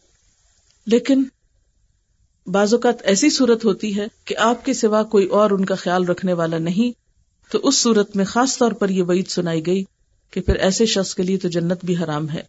[0.86, 1.24] لیکن
[2.46, 6.04] بعض اوقات ایسی صورت ہوتی ہے کہ آپ کے سوا کوئی اور ان کا خیال
[6.04, 7.04] رکھنے والا نہیں،
[7.52, 9.84] تو اس صورت میں خاص طور پر یہ وعید سنائی گئی
[10.30, 12.42] کہ پھر ایسے شخص کے لیے تو جنت بھی حرام ہے۔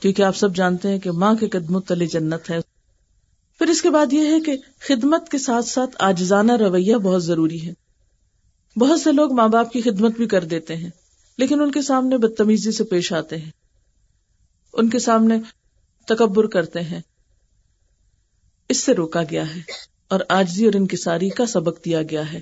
[0.00, 2.58] کیونکہ آپ سب جانتے ہیں کہ ماں کے قدموں تلے جنت ہے۔
[3.58, 7.68] پھر اس کے بعد یہ ہے کہ خدمت کے ساتھ ساتھ آجزانہ رویہ بہت ضروری
[7.68, 7.72] ہے۔
[8.76, 10.90] بہت سے لوگ ماں باپ کی خدمت بھی کر دیتے ہیں،
[11.38, 13.50] لیکن ان کے سامنے بدتمیزی سے پیش آتے ہیں۔
[14.72, 15.34] ان کے سامنے
[16.06, 17.00] تکبر کرتے ہیں۔
[18.68, 19.60] اس سے روکا گیا ہے
[20.08, 22.40] اور آجزی اور انکساری کا سبق دیا گیا ہے۔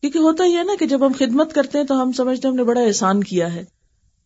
[0.00, 2.52] کیونکہ ہوتا ہی ہے نا کہ جب ہم خدمت کرتے ہیں تو ہم سمجھتے ہیں
[2.52, 3.64] ہم نے بڑا احسان کیا ہے۔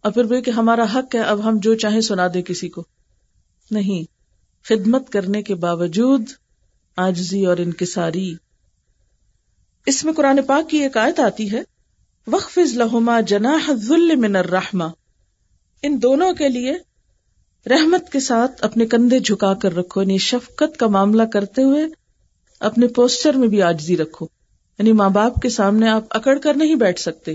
[0.01, 2.85] اور پھر وہ کہ ہمارا حق ہے، اب ہم جو چاہیں سنا دیں کسی کو۔
[3.71, 4.03] نہیں،
[4.65, 6.23] خدمت کرنے کے باوجود
[6.97, 8.35] آجزی اور انکساری۔
[9.87, 11.63] اس میں قرآن پاک کی ایک آیت آتی ہے
[12.27, 14.85] وقف لہما جناح ذل من الرحمہ
[15.83, 16.75] ان دونوں کے لیے
[17.67, 21.85] رحمت کے ساتھ اپنے کندھے جھکا کر رکھو یعنی شفقت کا معاملہ کرتے ہوئے
[22.61, 24.27] اپنے پوسچر میں بھی آجزی رکھو۔
[24.79, 27.35] یعنی ماں باپ کے سامنے آپ اکڑ کر نہیں بیٹھ سکتے،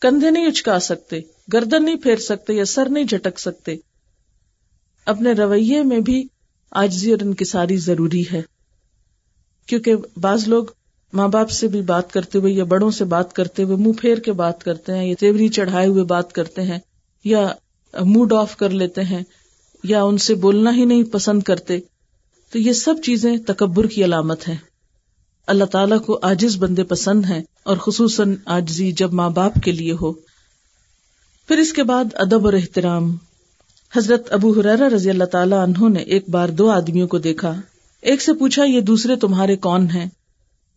[0.00, 1.20] کندھے نہیں اچکا سکتے،
[1.52, 3.76] گردن نہیں پھیر سکتے یا سر نہیں جھٹک سکتے۔
[5.06, 6.24] اپنے رویے میں بھی
[6.70, 8.42] آجزی اور انکساری ضروری ہے۔
[9.66, 10.64] کیونکہ بعض لوگ
[11.12, 14.18] ماں باپ سے بھی بات کرتے ہوئے یا بڑوں سے بات کرتے ہوئے منہ پھیر
[14.18, 16.78] کے بات کرتے ہیں، یا تیوری چڑھائے ہوئے بات کرتے ہیں،
[17.24, 17.52] یا
[18.00, 19.22] موڈ آف کر لیتے ہیں۔
[19.84, 21.78] یا ان سے بولنا ہی نہیں پسند کرتے،
[22.52, 24.56] تو یہ سب چیزیں تکبر کی علامت ہے
[25.46, 29.92] اللہ تعالیٰ کو آجز بندے پسند ہیں اور خصوصاً آجزی جب ماں باپ کے لیے
[29.92, 30.12] ہو۔
[31.48, 33.16] پھر اس کے بعد ادب اور احترام۔
[33.96, 37.60] حضرت ابو حرارا رضی اللہ تعالیٰ انہوں نے ایک بار دو آدمیوں کو دیکھا۔
[38.00, 40.06] ایک سے پوچھا، یہ دوسرے تمہارے کون ہیں؟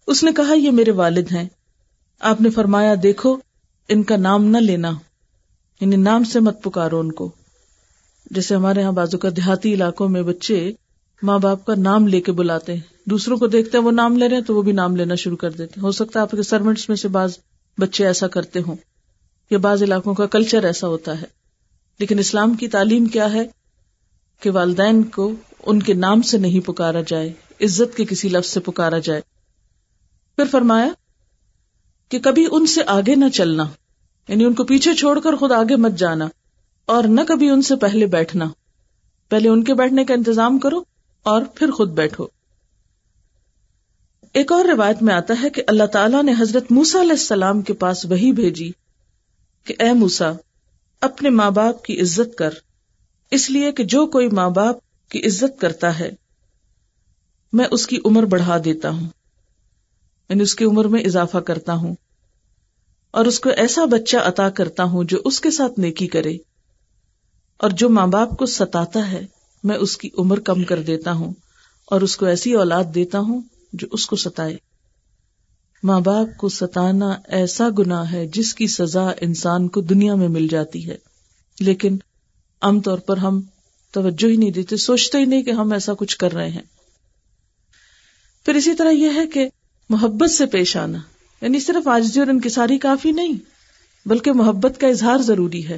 [0.08, 1.48] اس نے کہا، یہ میرے والد ہیں۔
[2.20, 3.38] آپ نے فرمایا، دیکھو،
[3.90, 4.92] ان کا نام نہ لینا
[5.82, 7.32] یعنی نام سے مت پکارو ان کو۔
[8.32, 10.72] جیسے ہمارے یہاں بازو کا دیہاتی علاقوں میں بچے
[11.24, 14.30] ماں باپ کا نام لے کے بلاتے ہیں۔ دوسروں کو دیکھتے ہیں وہ نام لے
[14.30, 16.32] رہے ہیں تو وہ بھی نام لینا شروع کر دیتے ہیں۔ ہو سکتا ہے آپ
[16.32, 17.38] کے سروینٹس میں سے بعض
[17.78, 18.76] بچے ایسا کرتے ہوں
[19.50, 21.26] یا بعض علاقوں کا کلچر ایسا ہوتا ہے۔
[22.00, 23.44] لیکن اسلام کی تعلیم کیا ہے؟
[24.42, 25.32] کہ والدین کو
[25.66, 29.22] ان کے نام سے نہیں پکارا جائے، عزت کے کسی لفظ سے پکارا جائے۔
[30.36, 30.90] پھر فرمایا
[32.10, 33.66] کہ کبھی ان سے آگے نہ چلنا
[34.28, 36.28] یعنی ان کو پیچھے چھوڑ کر خود آگے مت جانا۔
[36.88, 38.46] اور نہ کبھی ان سے پہلے بیٹھنا۔
[39.30, 40.80] پہلے ان کے بیٹھنے کا انتظام کرو
[41.24, 42.28] اور پھر خود بیٹھو۔
[44.34, 47.74] ایک اور روایت میں آتا ہے کہ اللہ تعالیٰ نے حضرت موسا علیہ السلام کے
[47.74, 48.72] پاس وہی بھیجی
[49.64, 50.32] کہ اے موسا
[51.02, 52.50] اپنے ماں باپ کی عزت کر۔
[53.32, 54.76] اس لیے کہ جو کوئی ماں باپ
[55.10, 56.12] کی عزت کرتا ہے،
[57.54, 59.10] میں اس کی عمر بڑھا دیتا ہوں۔
[60.30, 61.96] یعنی اس کی عمر میں اضافہ کرتا ہوں۔
[63.12, 66.38] اور اس کو ایسا بچہ عطا کرتا ہوں جو اس کے ساتھ نیکی کرے۔
[67.58, 69.26] اور جو ماں باپ کو ستاتا ہے،
[69.64, 71.34] میں اس کی عمر کم کر دیتا ہوں
[71.86, 73.42] اور اس کو ایسی اولاد دیتا ہوں
[73.74, 74.58] جو اس کو ستائے۔
[75.84, 80.48] ماں باپ کو ستانا ایسا گنا ہے جس کی سزا انسان کو دنیا میں مل
[80.48, 80.98] جاتی ہے۔
[81.60, 81.98] لیکن
[82.62, 83.42] عام طور پر ہم
[83.92, 86.62] توجہ ہی نہیں دیتے، سوچتے ہی نہیں کہ ہم ایسا کچھ کر رہے ہیں۔
[88.46, 89.50] پھر اسی طرح یہ ہے کہ
[89.90, 90.98] محبت سے پیش آنا
[91.42, 93.34] یعنی صرف آجزی اور انکساری کافی نہیں،
[94.06, 95.78] بلکہ محبت کا اظہار ضروری ہے۔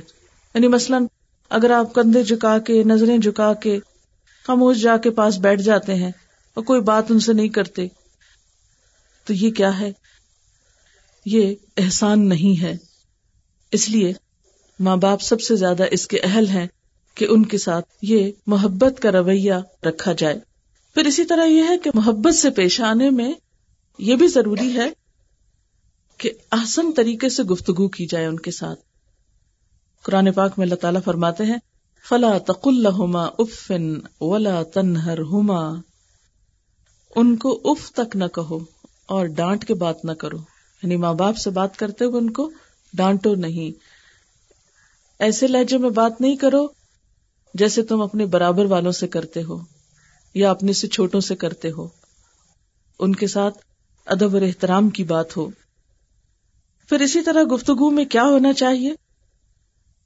[0.53, 1.05] یعنی مثلاً
[1.49, 3.79] اگر آپ کندھے جھکا کے، نظریں جھکا کے
[4.47, 6.11] خاموش جا کے پاس بیٹھ جاتے ہیں
[6.53, 7.87] اور کوئی بات ان سے نہیں کرتے،
[9.25, 9.91] تو یہ کیا ہے؟
[11.25, 12.77] یہ احسان نہیں ہے۔
[13.71, 14.13] اس لیے
[14.79, 16.67] ماں باپ سب سے زیادہ اس کے اہل ہیں
[17.15, 20.39] کہ ان کے ساتھ یہ محبت کا رویہ رکھا جائے۔
[20.93, 23.33] پھر اسی طرح یہ ہے کہ محبت سے پیش آنے میں
[23.99, 24.89] یہ بھی ضروری ہے
[26.17, 28.88] کہ آسن طریقے سے گفتگو کی جائے ان کے ساتھ۔
[30.03, 31.57] قرآن پاک میں اللہ تعالیٰ فرماتے ہیں،
[32.09, 35.73] فلا تق الحما افن ولا تنہر ہوما
[37.15, 38.59] ان کو اف تک نہ کہو
[39.07, 40.37] اور ڈانٹ کے بات نہ کرو۔
[40.83, 42.51] یعنی ماں باپ سے بات کرتے ہوئے ان کو
[42.93, 43.79] ڈانٹو نہیں۔
[45.19, 46.67] ایسے لہجے میں بات نہیں کرو
[47.53, 49.59] جیسے تم اپنے برابر والوں سے کرتے ہو
[50.33, 51.87] یا اپنے سے چھوٹوں سے کرتے ہو۔
[52.99, 53.57] ان کے ساتھ
[54.05, 55.49] ادب اور احترام کی بات ہو۔
[56.89, 58.93] پھر اسی طرح گفتگو میں کیا ہونا چاہیے؟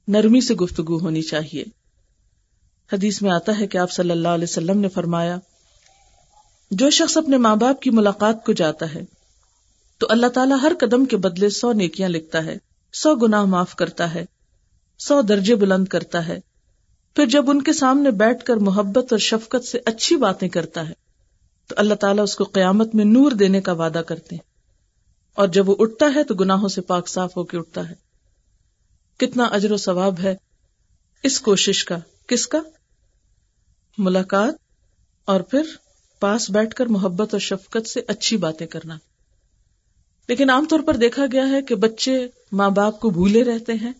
[0.08, 1.64] نرمی سے گفتگو ہونی چاہیے۔
[2.92, 5.36] حدیث میں آتا ہے کہ آپ صلی اللہ علیہ وسلم نے فرمایا،
[6.70, 9.04] جو شخص اپنے ماں باپ کی ملاقات کو جاتا ہے،
[9.98, 12.56] تو اللہ تعالیٰ ہر قدم کے بدلے سو نیکیاں لکھتا ہے،
[12.92, 14.24] سو گناہ معاف کرتا ہے،
[14.98, 16.40] سو درجے بلند کرتا ہے۔
[17.16, 20.94] پھر جب ان کے سامنے بیٹھ کر محبت اور شفقت سے اچھی باتیں کرتا ہے،
[21.66, 24.42] تو اللہ تعالیٰ اس کو قیامت میں نور دینے کا وعدہ کرتے ہیں۔
[25.34, 28.03] اور جب وہ اٹھتا ہے، تو گناہوں سے پاک صاف ہو کے اٹھتا ہے۔
[29.16, 30.36] کتنا اجر و ثواب ہے
[31.22, 32.58] اس کوشش کا؟ کس کا؟
[33.98, 34.54] ملاقات
[35.24, 35.62] اور پھر
[36.20, 38.98] پاس بیٹھ کر محبت اور شفقت سے اچھی باتیں کرنا۔
[40.28, 43.92] لیکن عام طور پر دیکھا گیا ہے کہ بچے ماں باپ کو بھولے رہتے ہیں۔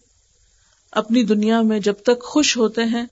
[0.92, 3.06] اپنی دنیا میں جب تک خوش ہوتے ہیں،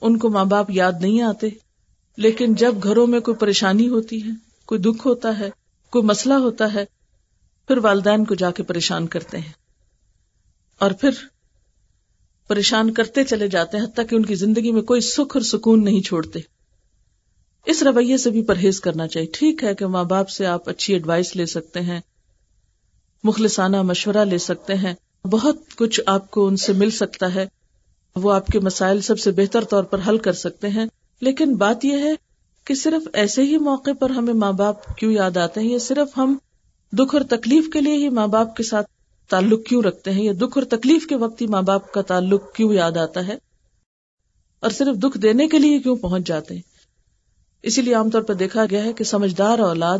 [0.00, 1.48] ان کو ماں باپ یاد نہیں آتے۔
[2.16, 4.30] لیکن جب گھروں میں کوئی پریشانی ہوتی ہے،
[4.66, 5.50] کوئی دکھ ہوتا ہے،
[5.90, 6.84] کوئی مسئلہ ہوتا ہے،
[7.68, 9.65] پھر والدین کو جا کے پریشان کرتے ہیں۔
[10.80, 11.10] اور پھر
[12.48, 15.84] پریشان کرتے چلے جاتے ہیں، حتیٰ کہ ان کی زندگی میں کوئی سکھ اور سکون
[15.84, 16.40] نہیں چھوڑتے۔
[17.66, 20.92] اس رویے سے بھی پرہیز کرنا چاہیے۔ ٹھیک ہے کہ ماں باپ سے آپ اچھی
[20.94, 22.00] ایڈوائس لے سکتے ہیں،
[23.24, 24.94] مخلصانہ مشورہ لے سکتے ہیں۔
[25.26, 27.46] بہت کچھ آپ کو ان سے مل سکتا ہے،
[28.16, 30.86] وہ آپ کے مسائل سب سے بہتر طور پر حل کر سکتے ہیں۔
[31.20, 32.12] لیکن بات یہ ہے
[32.64, 36.18] کہ صرف ایسے ہی موقع پر ہمیں ماں باپ کیوں یاد آتے ہیں؟ یا صرف
[36.18, 36.38] ہم
[36.92, 38.86] دکھ اور تکلیف کے لیے ہی ماں باپ کے ساتھ
[39.28, 42.52] تعلق کیوں رکھتے ہیں یا دکھ اور تکلیف کے وقت ہی ماں باپ کا تعلق
[42.52, 43.38] کیوں یاد آتا ہے
[44.60, 46.62] اور صرف دکھ دینے کے لیے کیوں پہنچ جاتے ہیں؟
[47.62, 49.98] اسی لیے عام طور پر دیکھا گیا ہے کہ سمجھدار اولاد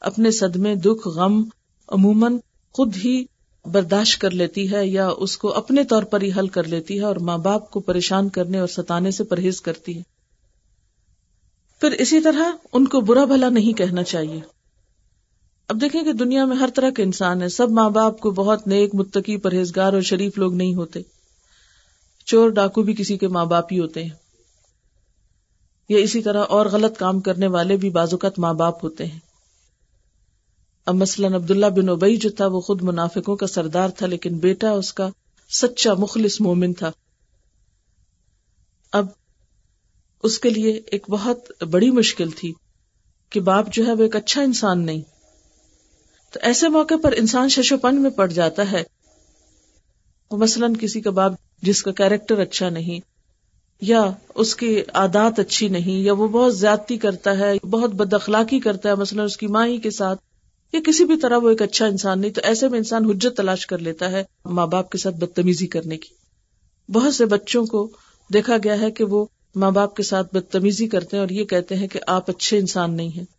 [0.00, 1.44] اپنے صدمے، دکھ، غم
[1.88, 2.36] عموماً
[2.72, 3.24] خود ہی
[3.64, 7.04] برداشت کر لیتی ہے یا اس کو اپنے طور پر ہی حل کر لیتی ہے
[7.04, 10.02] اور ماں باپ کو پریشان کرنے اور ستانے سے پرہیز کرتی ہے۔
[11.80, 14.53] پھر اسی طرح ان کو برا بھلا نہیں کہنا چاہیے۔
[15.68, 18.66] اب دیکھیں کہ دنیا میں ہر طرح کے انسان ہے سب ماں باپ کو بہت
[18.66, 21.00] نیک، متقی، پرہیزگار اور شریف لوگ نہیں ہوتے۔
[22.26, 24.10] چور ڈاکو بھی کسی کے ماں باپ ہی ہوتے ہیں۔
[25.88, 29.18] یا اسی طرح اور غلط کام کرنے والے بھی بازوقت ماں باپ ہوتے ہیں۔
[30.86, 34.70] اب مثلاً عبداللہ بن اوبئی جو تھا، وہ خود منافقوں کا سردار تھا، لیکن بیٹا
[34.70, 35.08] اس کا
[35.50, 36.90] سچا مخلص مومن تھا۔
[38.92, 39.06] اب
[40.22, 42.52] اس کے لیے ایک بہت بڑی مشکل تھی
[43.30, 45.13] کہ باپ جو ہے وہ ایک اچھا انسان نہیں۔
[46.34, 48.82] تو ایسے موقع پر انسان ششو پن میں پڑ جاتا ہے۔
[50.30, 53.00] مثلاً کسی کا باپ جس کا کیریکٹر اچھا نہیں،
[53.80, 58.60] یا اس کی عادات اچھی نہیں، یا وہ بہت زیادتی کرتا ہے، بہت بد اخلاقی
[58.60, 60.20] کرتا ہے، مثلاً اس کی ماں ہی کے ساتھ،
[60.72, 63.66] یا کسی بھی طرح وہ ایک اچھا انسان نہیں، تو ایسے میں انسان حجت تلاش
[63.66, 66.14] کر لیتا ہے ماں باپ کے ساتھ بدتمیزی کرنے کی۔
[66.92, 67.88] بہت سے بچوں کو
[68.32, 71.74] دیکھا گیا ہے کہ وہ ماں باپ کے ساتھ بدتمیزی کرتے ہیں اور یہ کہتے
[71.74, 73.33] ہیں کہ آپ اچھے انسان نہیں ہیں۔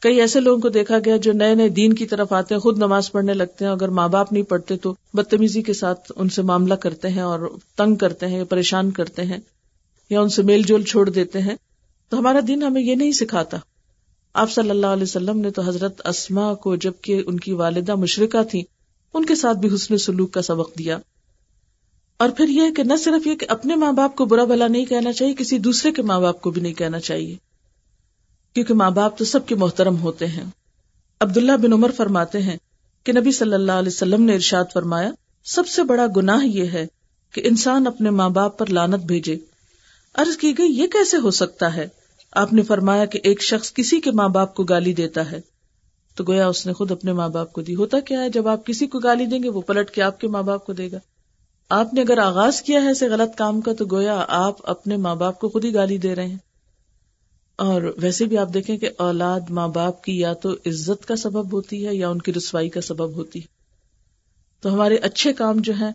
[0.00, 2.78] کئی ایسے لوگوں کو دیکھا گیا جو نئے نئے دین کی طرف آتے ہیں، خود
[2.78, 6.42] نماز پڑھنے لگتے ہیں، اگر ماں باپ نہیں پڑھتے تو بدتمیزی کے ساتھ ان سے
[6.42, 9.38] معاملہ کرتے ہیں اور تنگ کرتے ہیں پریشان کرتے ہیں
[10.10, 11.56] یا ان سے میل جول چھوڑ دیتے ہیں۔
[12.08, 13.56] تو ہمارا دین ہمیں یہ نہیں سکھاتا۔
[14.34, 18.42] آپ صلی اللہ علیہ وسلم نے تو حضرت اسما کو جبکہ ان کی والدہ مشرقہ
[18.50, 18.62] تھی
[19.14, 20.98] ان کے ساتھ بھی حسن سلوک کا سبق دیا۔
[22.16, 24.84] اور پھر یہ کہ نہ صرف یہ کہ اپنے ماں باپ کو برا بھلا نہیں
[24.84, 27.49] کہنا چاہیے، کسی دوسرے کے ماں باپ کو بھی نہیں کہنا چاہیے۔
[28.54, 30.44] کیونکہ ماں باپ تو سب کے محترم ہوتے ہیں۔
[31.20, 32.56] عبداللہ بن عمر فرماتے ہیں
[33.04, 35.10] کہ نبی صلی اللہ علیہ وسلم نے ارشاد فرمایا،
[35.44, 36.86] سب سے بڑا گناہ یہ ہے
[37.34, 39.36] کہ انسان اپنے ماں باپ پر لانت بھیجے۔
[40.14, 41.88] عرض کی گئی، یہ کیسے ہو سکتا ہے؟
[42.32, 45.40] آپ نے فرمایا کہ ایک شخص کسی کے ماں باپ کو گالی دیتا ہے۔
[46.14, 48.66] تو گویا اس نے خود اپنے ماں باپ کو دی۔ ہوتا کیا ہے، جب آپ
[48.66, 50.98] کسی کو گالی دیں گے، وہ پلٹ کے آپ کے ماں باپ کو دے گا۔
[51.68, 55.14] آپ نے اگر آغاز کیا ہے ایسے غلط کام کا، تو گویا آپ اپنے ماں
[55.14, 56.49] باپ کو خود ہی گالی دے رہے ہیں۔
[57.60, 61.52] اور ویسے بھی آپ دیکھیں کہ اولاد ماں باپ کی یا تو عزت کا سبب
[61.52, 63.46] ہوتی ہے یا ان کی رسوائی کا سبب ہوتی ہے۔
[64.60, 65.90] تو ہمارے اچھے کام جو ہیں،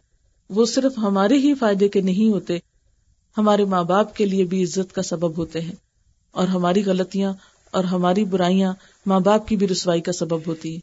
[0.50, 2.58] وہ صرف ہمارے ہی فائدے کے نہیں ہوتے،
[3.38, 5.76] ہمارے ماں باپ کے لیے بھی عزت کا سبب ہوتے ہیں۔
[6.32, 7.34] اور ہماری غلطیاں
[7.72, 8.74] اور ہماری برائیاں
[9.06, 10.80] ماں باپ کی بھی رسوائی کا سبب ہوتی ہے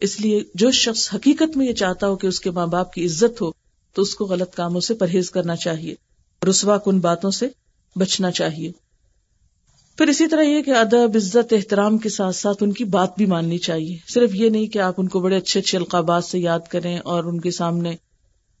[0.00, 3.06] اس لیے جو شخص حقیقت میں یہ چاہتا ہو کہ اس کے ماں باپ کی
[3.06, 3.50] عزت ہو،
[3.94, 5.94] تو اس کو غلط کاموں سے پرہیز کرنا چاہیے۔
[6.50, 7.48] رسوا کن باتوں سے
[7.96, 8.89] بچنا چاہیے۔
[9.98, 13.26] پھر اسی طرح یہ کہ ادب، عزت، احترام کے ساتھ ساتھ ان کی بات بھی
[13.26, 16.60] ماننی چاہیے۔ صرف یہ نہیں کہ آپ ان کو بڑے اچھے اچھے القابات سے یاد
[16.68, 17.96] کریں اور ان کے سامنے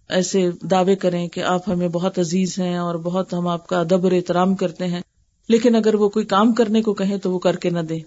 [0.08, 4.04] ایسے دعوے کریں کہ آپ ہمیں بہت عزیز ہیں اور بہت ہم آپ کا ادب
[4.04, 5.00] اور احترام کرتے ہیں۔
[5.48, 8.00] لیکن اگر وہ کوئی کام کرنے کو کہیں تو وہ کر کے نہ دیں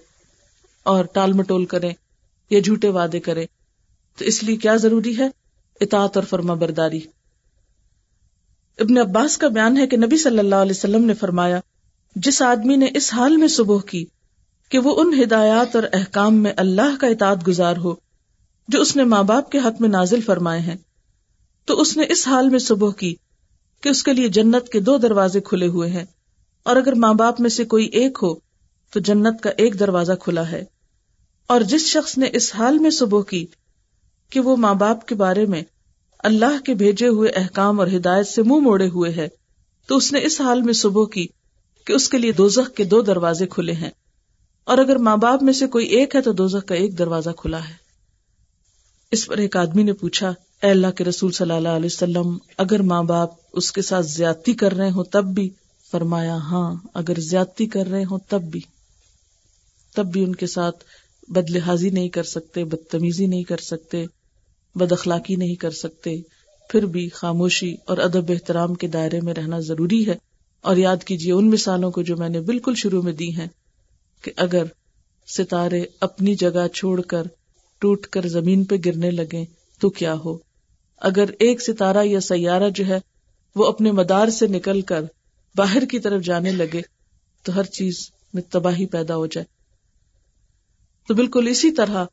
[0.83, 1.93] اور ٹال مٹول کریں
[2.49, 3.45] یا جھوٹے وعدے کریں۔
[4.17, 5.27] تو اس لیے کیا ضروری ہے؟
[5.81, 6.99] اطاعت اور فرما برداری۔
[8.79, 11.59] ابن عباس کا بیان ہے کہ نبی صلی اللہ علیہ وسلم نے فرمایا
[12.15, 14.05] جس آدمی نے اس حال میں صبح کی
[14.69, 17.95] کہ وہ ان ہدایات اور احکام میں اللہ کا اطاعت گزار ہو
[18.67, 20.75] جو اس نے ماں باپ کے حق میں نازل فرمائے ہیں،
[21.65, 23.15] تو اس نے اس حال میں صبح کی
[23.81, 26.05] کہ اس کے لیے جنت کے دو دروازے کھلے ہوئے ہیں۔
[26.63, 28.33] اور اگر ماں باپ میں سے کوئی ایک ہو،
[28.91, 30.63] تو جنت کا ایک دروازہ کھلا ہے۔
[31.47, 33.45] اور جس شخص نے اس حال میں صبح کی
[34.29, 35.63] کہ وہ ماں باپ کے بارے میں
[36.19, 39.27] اللہ کے بھیجے ہوئے احکام اور ہدایت سے منہ موڑے ہوئے ہے،
[39.87, 41.27] تو اس نے اس حال میں صبح کی
[41.85, 43.89] کہ اس کے لیے دوزخ کے دو دروازے کھلے ہیں۔
[44.63, 47.69] اور اگر ماں باپ میں سے کوئی ایک ہے تو دوزخ کا ایک دروازہ کھلا
[47.69, 47.73] ہے۔
[49.11, 52.81] اس پر ایک آدمی نے پوچھا، اے اللہ کے رسول صلی اللہ علیہ وسلم، اگر
[52.81, 55.49] ماں باپ اس کے ساتھ زیادتی کر رہے ہوں تب بھی؟
[55.91, 58.61] فرمایا ہاں اگر زیادتی کر رہے ہوں تب بھی۔
[59.95, 60.83] تب بھی ان کے ساتھ
[61.27, 64.05] بد لحاظی نہیں کر سکتے، بدتمیزی نہیں کر سکتے،
[64.75, 66.21] بد اخلاقی نہیں کر سکتے۔
[66.69, 70.32] پھر بھی خاموشی اور ادب احترام کے دائرے میں رہنا ضروری ہے۔
[70.63, 73.47] اور یاد کیجیے ان مثالوں کو جو میں نے بالکل شروع میں دی ہیں
[74.21, 74.63] کہ اگر
[75.27, 77.23] ستارے اپنی جگہ چھوڑ کر
[77.79, 79.45] ٹوٹ کر زمین پہ گرنے لگے
[79.79, 80.37] تو کیا ہو؟
[81.01, 82.99] اگر ایک ستارہ یا سیارہ جو ہے
[83.55, 85.03] وہ اپنے مدار سے نکل کر
[85.55, 86.81] باہر کی طرف جانے لگے
[87.43, 89.45] تو ہر چیز میں تباہی پیدا ہو جائے۔
[91.07, 92.05] تو بالکل اسی طرح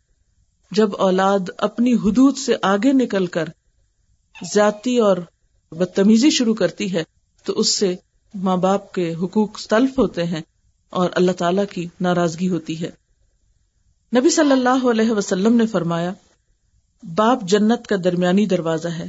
[0.70, 3.48] جب اولاد اپنی حدود سے آگے نکل کر
[4.52, 5.16] زیادتی اور
[5.72, 7.02] بدتمیزی شروع کرتی ہے
[7.44, 7.94] تو اس سے
[8.34, 10.40] ماں باپ کے حقوق تلف ہوتے ہیں
[10.90, 12.90] اور اللہ تعالی کی ناراضگی ہوتی ہے۔
[14.16, 16.12] نبی صلی اللہ علیہ وسلم نے فرمایا،
[17.02, 19.08] باپ جنت کا درمیانی دروازہ ہے۔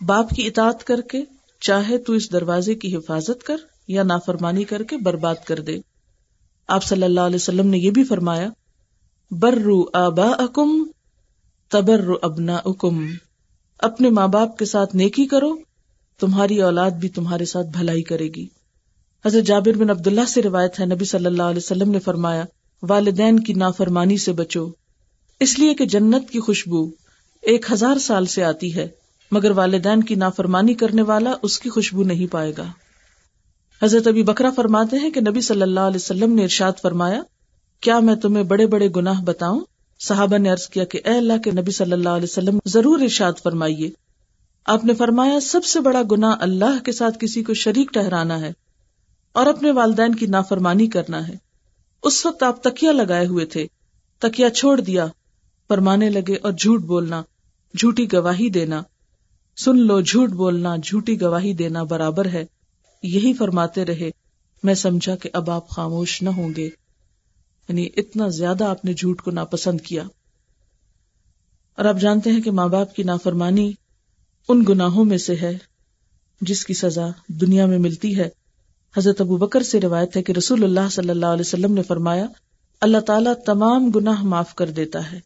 [0.00, 1.24] باپ کی اطاعت کر کے
[1.60, 3.56] چاہے تو اس دروازے کی حفاظت کر
[3.88, 5.80] یا نافرمانی کر کے برباد کر دے۔
[6.68, 8.48] آپ صلی اللہ علیہ وسلم نے یہ بھی فرمایا
[9.30, 10.86] برو آبا اکم
[11.68, 13.06] تبر ابنا اکم
[13.78, 15.56] اپنے ماں باپ کے ساتھ نیکی کرو
[16.20, 18.46] تمہاری اولاد بھی تمہارے ساتھ بھلائی کرے گی۔
[19.26, 22.44] حضرت جابر بن عبداللہ سے روایت ہے، نبی صلی اللہ علیہ وسلم نے فرمایا،
[22.82, 24.68] والدین کی نافرمانی سے بچو۔
[25.40, 26.90] اس لیے کہ جنت کی خوشبو
[27.42, 28.88] ایک ہزار سال سے آتی ہے،
[29.30, 32.66] مگر والدین کی نافرمانی کرنے والا اس کی خوشبو نہیں پائے گا۔
[33.82, 37.22] حضرت ابھی بکرا فرماتے ہیں کہ نبی صلی اللہ علیہ وسلم نے ارشاد فرمایا،
[37.80, 39.60] کیا میں تمہیں بڑے بڑے گناہ بتاؤں؟
[40.00, 43.32] صحابہ نے عرض کیا کہ اے اللہ کے نبی صلی اللہ علیہ وسلم ضرور ارشاد
[43.42, 44.05] فرمائیے۔
[44.66, 48.52] آپ نے فرمایا، سب سے بڑا گنا اللہ کے ساتھ کسی کو شریک ٹہرانا ہے
[49.32, 51.34] اور اپنے والدین کی نافرمانی کرنا ہے۔
[52.02, 53.66] اس وقت آپ تکیا لگائے ہوئے تھے
[54.18, 55.06] تکیا چھوڑ دیا،
[55.68, 57.22] فرمانے لگے اور جھوٹ بولنا،
[57.78, 58.82] جھوٹی گواہی دینا۔
[59.56, 62.44] سن لو، جھوٹ بولنا، جھوٹی گواہی دینا برابر ہے۔
[63.02, 64.10] یہی فرماتے رہے،
[64.62, 66.66] میں سمجھا کہ اب آپ خاموش نہ ہوں گے۔
[67.68, 70.02] یعنی اتنا زیادہ آپ نے جھوٹ کو ناپسند کیا۔
[71.76, 73.72] اور آپ جانتے ہیں کہ ماں باپ کی نافرمانی
[74.48, 75.58] ان گناہوں میں سے ہے
[76.40, 78.28] جس کی سزا دنیا میں ملتی ہے۔
[78.96, 82.26] حضرت ابو بکر سے روایت ہے کہ رسول اللہ صلی اللہ علیہ وسلم نے فرمایا،
[82.80, 85.20] اللہ تعالیٰ تمام گناہ معاف کر دیتا ہے۔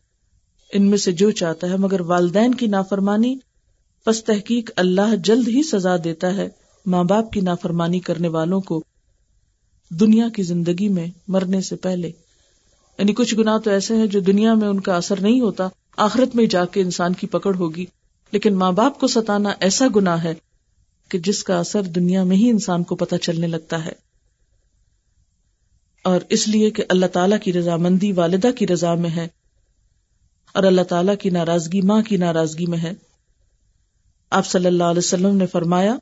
[0.72, 3.37] ان میں سے جو چاہتا ہے مگر والدین کی نافرمانی،
[4.04, 6.48] پس تحقیق اللہ جلد ہی سزا دیتا ہے۔
[6.87, 8.85] ماں باپ کی نافرمانی کرنے والوں کو
[9.90, 12.09] دنیا کی زندگی میں مرنے سے پہلے۔
[12.98, 16.37] یعنی کچھ گنا تو ایسے ہیں جو دنیا میں ان کا اثر نہیں ہوتا، آخرت
[16.37, 17.87] میں جا کے انسان کی پکڑ ہوگی۔
[18.33, 20.35] لیکن ماں باپ کو ستانا ایسا گنا ہے
[21.09, 23.93] کہ جس کا اثر دنیا میں ہی انسان کو پتہ چلنے لگتا ہے۔
[26.03, 29.29] اور اس لیے کہ اللہ تعالیٰ کی رضامندی والدہ کی رضا میں ہے
[30.53, 32.93] اور اللہ تعالیٰ کی ناراضگی ماں کی ناراضگی میں ہے۔
[34.31, 35.97] آپ صلی اللہ علیہ وسلم نے فرمایا،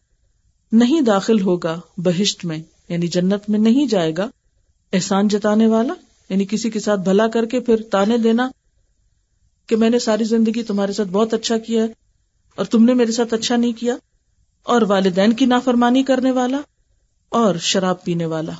[0.72, 2.58] نہیں داخل ہوگا، بہشت میں
[2.88, 4.30] یعنی جنت میں نہیں جائے گا۔
[4.92, 5.94] احسان جتانے والا
[6.28, 8.50] یعنی کسی کے ساتھ بھلا کر کے پھر تانے دینا
[9.66, 12.07] کہ میں نے ساری زندگی تمہارے ساتھ بہت اچھا کیا ہے۔
[12.58, 13.94] اور تم نے میرے ساتھ اچھا نہیں کیا،
[14.66, 16.60] اور والدین کی نافرمانی کرنے والا
[17.32, 18.52] اور شراب پینے والا۔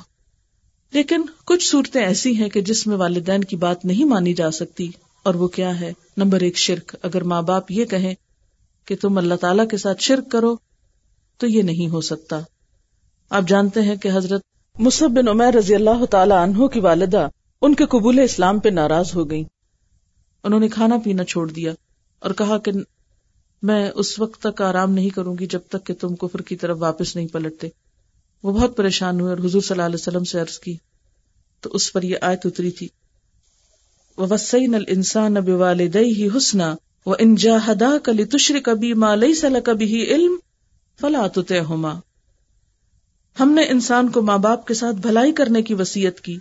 [0.93, 4.89] لیکن کچھ صورتیں ایسی ہیں کہ جس میں والدین کی بات نہیں مانی جا سکتی،
[5.25, 8.13] اور وہ کیا ہے؟ نمبر ایک، شرک۔ اگر ماں باپ یہ کہیں
[8.87, 10.55] کہ تم اللہ تعالی کے ساتھ شرک کرو،
[11.39, 12.39] تو یہ نہیں ہو سکتا۔
[13.31, 14.41] آپ جانتے ہیں کہ حضرت
[14.75, 17.27] مصحب بن عمیر رضی اللہ تعالی عنہ کی والدہ
[17.61, 19.43] ان کے قبول اسلام پہ ناراض ہو گئی
[20.43, 21.71] انہوں نے کھانا پینا چھوڑ دیا
[22.21, 22.71] اور کہا کہ
[23.61, 26.77] میں اس وقت تک آرام نہیں کروں گی جب تک کہ تم کفر کی طرف
[26.79, 27.69] واپس نہیں پلٹتے۔
[28.43, 30.77] وہ بہت پریشان ہوئے اور حضور صلی اللہ علیہ وسلم سے عرض کی۔
[31.61, 32.87] تو اس پر یہ آیت اتری تھی۔
[34.17, 35.49] وسین السان اب
[36.37, 39.33] حسنا و انجا ہدا کلی تشر کبھی ماں لئی
[39.65, 40.35] کبھی علم
[41.01, 41.99] فلا
[43.39, 46.39] ہم نے انسان کو ماں باپ کے ساتھ بھلائی کرنے کی وسیعت کی۔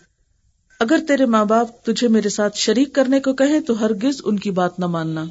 [0.80, 4.50] اگر تیرے ماں باپ تجھے میرے ساتھ شریک کرنے کو کہیں تو ہرگز ان کی
[4.50, 5.24] بات نہ ماننا،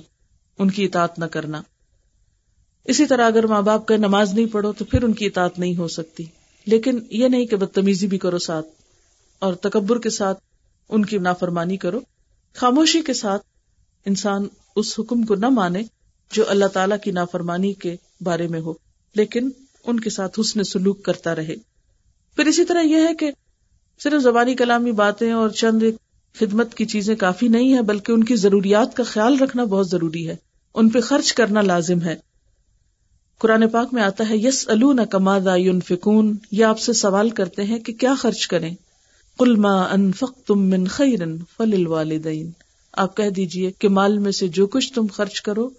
[0.60, 1.62] ان کی اطاعت نہ کرنا۔
[2.88, 5.78] اسی طرح اگر ماں باپ کا نماز نہیں پڑھو تو پھر ان کی اطاعت نہیں
[5.78, 6.26] ہو سکتی۔
[6.66, 8.68] لیکن یہ نہیں کہ بدتمیزی بھی کرو ساتھ
[9.40, 10.40] اور تکبر کے ساتھ
[10.90, 12.00] ان کی نافرمانی کرو۔
[12.54, 13.42] خاموشی کے ساتھ
[14.06, 15.84] انسان اس حکم کو نہ مانے
[16.32, 18.74] جو اللہ تعالی کی نافرمانی کے بارے میں ہو،
[19.16, 19.50] لیکن
[19.84, 21.56] ان کے ساتھ حسن سلوک کرتا رہے۔
[22.36, 23.32] پھر اسی طرح یہ ہے کہ
[24.00, 25.84] صرف زبانی کلامی باتیں اور چند
[26.40, 30.28] خدمت کی چیزیں کافی نہیں ہے بلکہ ان کی ضروریات کا خیال رکھنا بہت ضروری
[30.28, 30.36] ہے۔
[30.76, 32.27] ان پہ خرچ کرنا لازم ہے۔
[33.40, 35.56] قرآن پاک میں آتا ہے یس الون کمادا
[35.88, 38.76] فکون یہ آپ سے سوال کرتے ہیں کہ کیا خرچ کریں؟
[39.40, 42.52] کلما انفق تم من خیرن فل الوالدین
[42.94, 45.70] آپ کہہ دیجیے کہ مال میں سے جو کچھ تم خرچ کرو،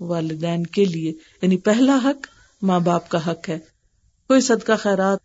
[0.00, 2.26] والدین کے لیے۔ یعنی پہلا حق
[2.62, 3.58] ماں باپ کا حق ہے۔
[4.28, 5.18] کوئی صدقہ خیرات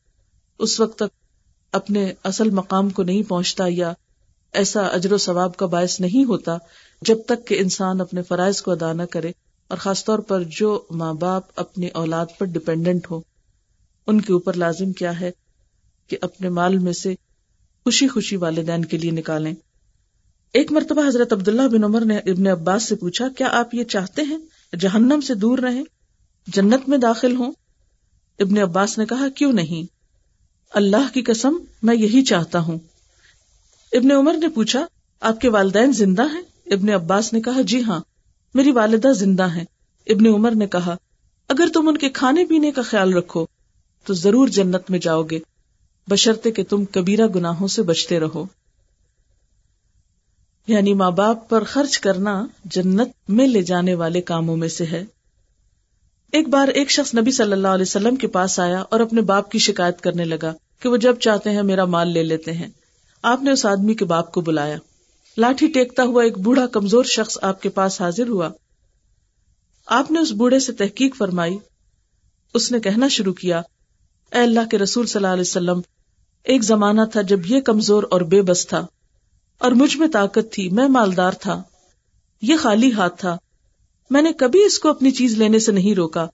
[0.60, 1.16] اس وقت تک
[1.72, 3.94] اپنے اصل مقام کو نہیں پہنچتا یا
[4.54, 6.58] ایسا اجر و ثواب کا باعث نہیں ہوتا
[7.02, 9.32] جب تک کہ انسان اپنے فرائض کو ادا نہ کرے۔
[9.68, 13.22] اور خاص طور پر جو ماں باپ اپنی اولاد پر ڈپینڈنٹ ہو
[14.08, 15.32] ان کے اوپر لازم کیا ہے
[16.08, 17.16] کہ اپنے مال میں سے
[17.84, 19.54] خوشی خوشی والدین کے لیے نکالیں۔
[20.54, 24.22] ایک مرتبہ حضرت عبداللہ بن عمر نے ابن عباس سے پوچھا، کیا آپ یہ چاہتے
[24.22, 24.38] ہیں
[24.80, 25.84] جہنم سے دور رہیں،
[26.48, 27.52] جنت میں داخل ہوں؟
[28.40, 29.94] ابن عباس نے کہا، کیوں نہیں؟
[30.72, 31.54] اللہ کی قسم،
[31.84, 32.78] میں یہی چاہتا ہوں۔
[33.92, 34.88] ابن عمر نے پوچھا،
[35.20, 38.00] آپ کے والدین زندہ ہیں؟ ابن عباس نے کہا جی ہاں۔
[38.54, 39.66] میری والدہ زندہ ہیں۔
[40.08, 40.96] ابن عمر نے کہا،
[41.48, 43.46] اگر تم ان کے کھانے پینے کا خیال رکھو،
[44.06, 45.40] تو ضرور جنت میں جاؤ گے۔
[46.08, 48.46] بشرتے کہ تم کبیرہ گناہوں سے بچتے رہو۔
[50.68, 55.04] یعنی ماں باپ پر خرچ کرنا جنت میں لے جانے والے کاموں میں سے ہے۔
[56.32, 59.52] ایک بار ایک شخص نبی صلی اللہ علیہ وسلم کے پاس آیا اور اپنے باپ
[59.52, 62.68] کی شکایت کرنے لگا کہ وہ جب چاہتے ہیں میرا مال لے لیتے ہیں۔
[63.22, 64.78] آپ نے اس آدمی کے باپ کو بلایا۔
[65.38, 68.50] لاٹھی ٹیکتا ہوا ایک بوڑھا کمزور شخص آپ کے پاس حاضر ہوا۔
[69.86, 71.58] آپ نے اس بوڑھے سے تحقیق فرمائی۔
[72.54, 73.62] اس نے کہنا شروع کیا،
[74.32, 75.82] اے اللہ کے رسول صلی اللہ علیہ وسلم،
[76.44, 78.88] ایک زمانہ تھا جب یہ کمزور اور بے بس تھا،
[79.58, 81.64] اور مجھ میں طاقت تھی، میں مالدار تھا،
[82.42, 83.38] یہ خالی ہاتھ تھا۔
[84.10, 86.28] میں نے کبھی اس کو اپنی چیز لینے سے نہیں روکا۔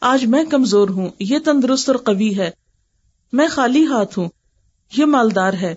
[0.00, 2.50] آج میں کمزور ہوں، یہ تندرست اور قوی ہے۔
[3.32, 4.28] میں خالی ہاتھ ہوں،
[4.96, 5.74] یہ مالدار ہے۔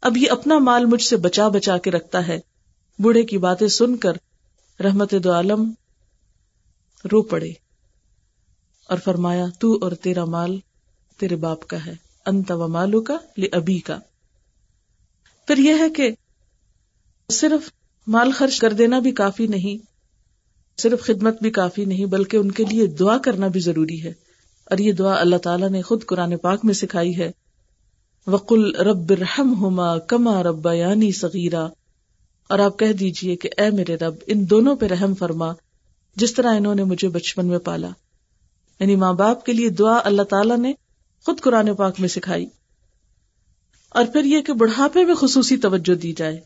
[0.00, 2.40] اب یہ اپنا مال مجھ سے بچا بچا کے رکھتا ہے۔
[2.98, 4.12] بوڑھے کی باتیں سن کر
[4.80, 5.72] رحمت دو عالم
[7.12, 7.50] رو پڑے
[8.88, 10.58] اور فرمایا، تو اور تیرا مال
[11.18, 11.94] تیرے باپ کا ہے۔
[12.26, 13.98] انت و مالو کا لے ابھی کا
[15.46, 16.10] پھر یہ ہے کہ
[17.32, 17.72] صرف
[18.06, 19.86] مال خرچ کر دینا بھی کافی نہیں،
[20.80, 24.12] صرف خدمت بھی کافی نہیں، بلکہ ان کے لیے دعا کرنا بھی ضروری ہے۔
[24.64, 27.30] اور یہ دعا اللہ تعالیٰ نے خود قرآن پاک میں سکھائی ہے۔
[28.26, 31.68] وقل رب رحم ہوما کما رب یعنی صغیرہ
[32.48, 35.52] اور آپ کہہ دیجیے کہ اے میرے رب، ان دونوں پہ رحم فرما،
[36.16, 37.88] جس طرح انہوں نے مجھے بچپن میں پالا۔
[38.80, 40.72] یعنی ماں باپ کے لیے دعا اللہ تعالیٰ نے
[41.26, 42.46] خود قرآن پاک میں سکھائی۔
[43.90, 46.40] اور پھر یہ کہ بڑھاپے میں خصوصی توجہ دی جائے،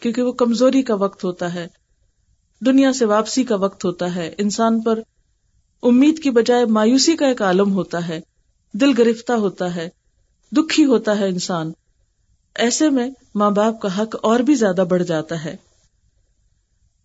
[0.00, 1.66] کیونکہ وہ کمزوری کا وقت ہوتا ہے،
[2.66, 4.98] دنیا سے واپسی کا وقت ہوتا ہے، انسان پر
[5.82, 8.20] امید کی بجائے مایوسی کا ایک عالم ہوتا ہے،
[8.72, 9.97] دل گرفتہ ہوتا ہے۔
[10.56, 11.72] دکھی ہوتا ہے انسان۔
[12.54, 15.56] ایسے میں ماں باپ کا حق اور بھی زیادہ بڑھ جاتا ہے۔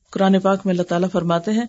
[0.09, 1.65] قرآن پاک میں اللہ تعالیٰ فرماتے ہیں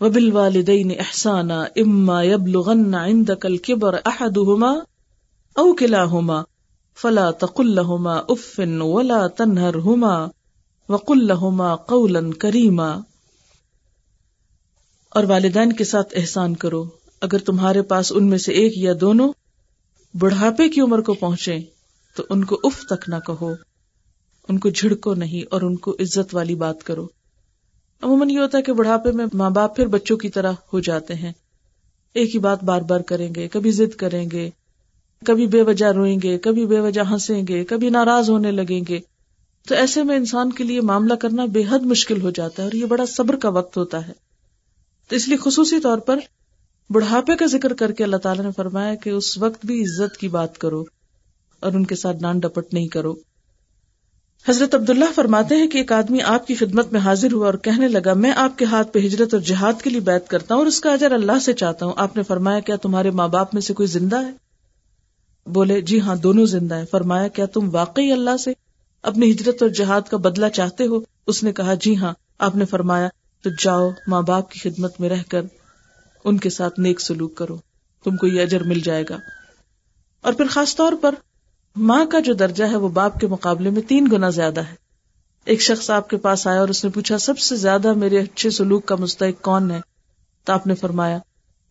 [0.00, 4.70] وبل والدین احسانہ اما یبلغن عندك الكبر احدهما
[5.54, 6.42] او كلاهما
[7.02, 10.28] فلا تقل لهما اف ولا تنهرهما
[10.88, 12.96] وقل لہما قول کریما
[15.10, 16.84] اور والدین کے ساتھ احسان کرو۔
[17.20, 19.32] اگر تمہارے پاس ان میں سے ایک یا دونوں
[20.14, 21.58] بڑھاپے کی عمر کو پہنچے
[22.16, 23.54] تو ان کو اف تک نہ کہو۔
[24.48, 27.06] ان کو جھڑکو نہیں اور ان کو عزت والی بات کرو۔
[28.02, 31.14] عموماً یہ ہوتا ہے کہ بڑھاپے میں ماں باپ پھر بچوں کی طرح ہو جاتے
[31.14, 31.32] ہیں۔
[32.14, 34.50] ایک ہی بات بار بار کریں گے، کبھی ضد کریں گے،
[35.26, 39.00] کبھی بے وجہ روئیں گے، کبھی بے وجہ ہنسیں گے، کبھی ناراض ہونے لگیں گے۔
[39.68, 42.72] تو ایسے میں انسان کے لیے معاملہ کرنا بے حد مشکل ہو جاتا ہے اور
[42.72, 44.12] یہ بڑا صبر کا وقت ہوتا ہے۔
[45.08, 46.18] تو اس لیے خصوصی طور پر
[46.90, 50.28] بڑھاپے کا ذکر کر کے اللہ تعالیٰ نے فرمایا کہ اس وقت بھی عزت کی
[50.28, 50.84] بات کرو
[51.60, 53.14] اور ان کے ساتھ ڈانٹ ڈپٹ نہیں کرو۔
[54.48, 57.88] حضرت عبداللہ فرماتے ہیں کہ ایک آدمی آپ کی خدمت میں حاضر ہوا اور کہنے
[57.88, 60.66] لگا، میں آپ کے ہاتھ پہ ہجرت اور جہاد کے لیے بیت کرتا ہوں اور
[60.66, 63.62] اس کا اجر اللہ سے چاہتا ہوں۔ آپ نے فرمایا، کیا تمہارے ماں باپ میں
[63.62, 64.30] سے کوئی زندہ ہے؟
[65.46, 68.52] بولے جی ہاں دونوں زندہ ہے فرمایا، کیا تم واقعی اللہ سے
[69.02, 72.64] اپنی ہجرت اور جہاد کا بدلہ چاہتے ہو؟ اس نے کہا جی ہاں۔ آپ نے
[72.64, 73.08] فرمایا،
[73.42, 75.42] تو جاؤ، ماں باپ کی خدمت میں رہ کر
[76.24, 77.56] ان کے ساتھ نیک سلوک کرو۔
[78.04, 79.16] تم کو یہ اجر مل جائے گا۔
[80.20, 81.14] اور پھر خاص طور پر،
[81.76, 84.74] ماں کا جو درجہ ہے، وہ باپ کے مقابلے میں تین گنا زیادہ ہے۔
[85.44, 88.50] ایک شخص آپ کے پاس آیا اور اس نے پوچھا، سب سے زیادہ میرے اچھے
[88.50, 89.80] سلوک کا مستحق کون ہے؟
[90.44, 91.18] تو آپ نے فرمایا،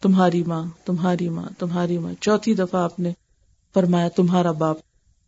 [0.01, 3.13] تمہاری ماں تمہاری ماں تمہاری ماں۔ چوتھی دفعہ آپ نے
[3.73, 4.77] فرمایا، تمہارا باپ۔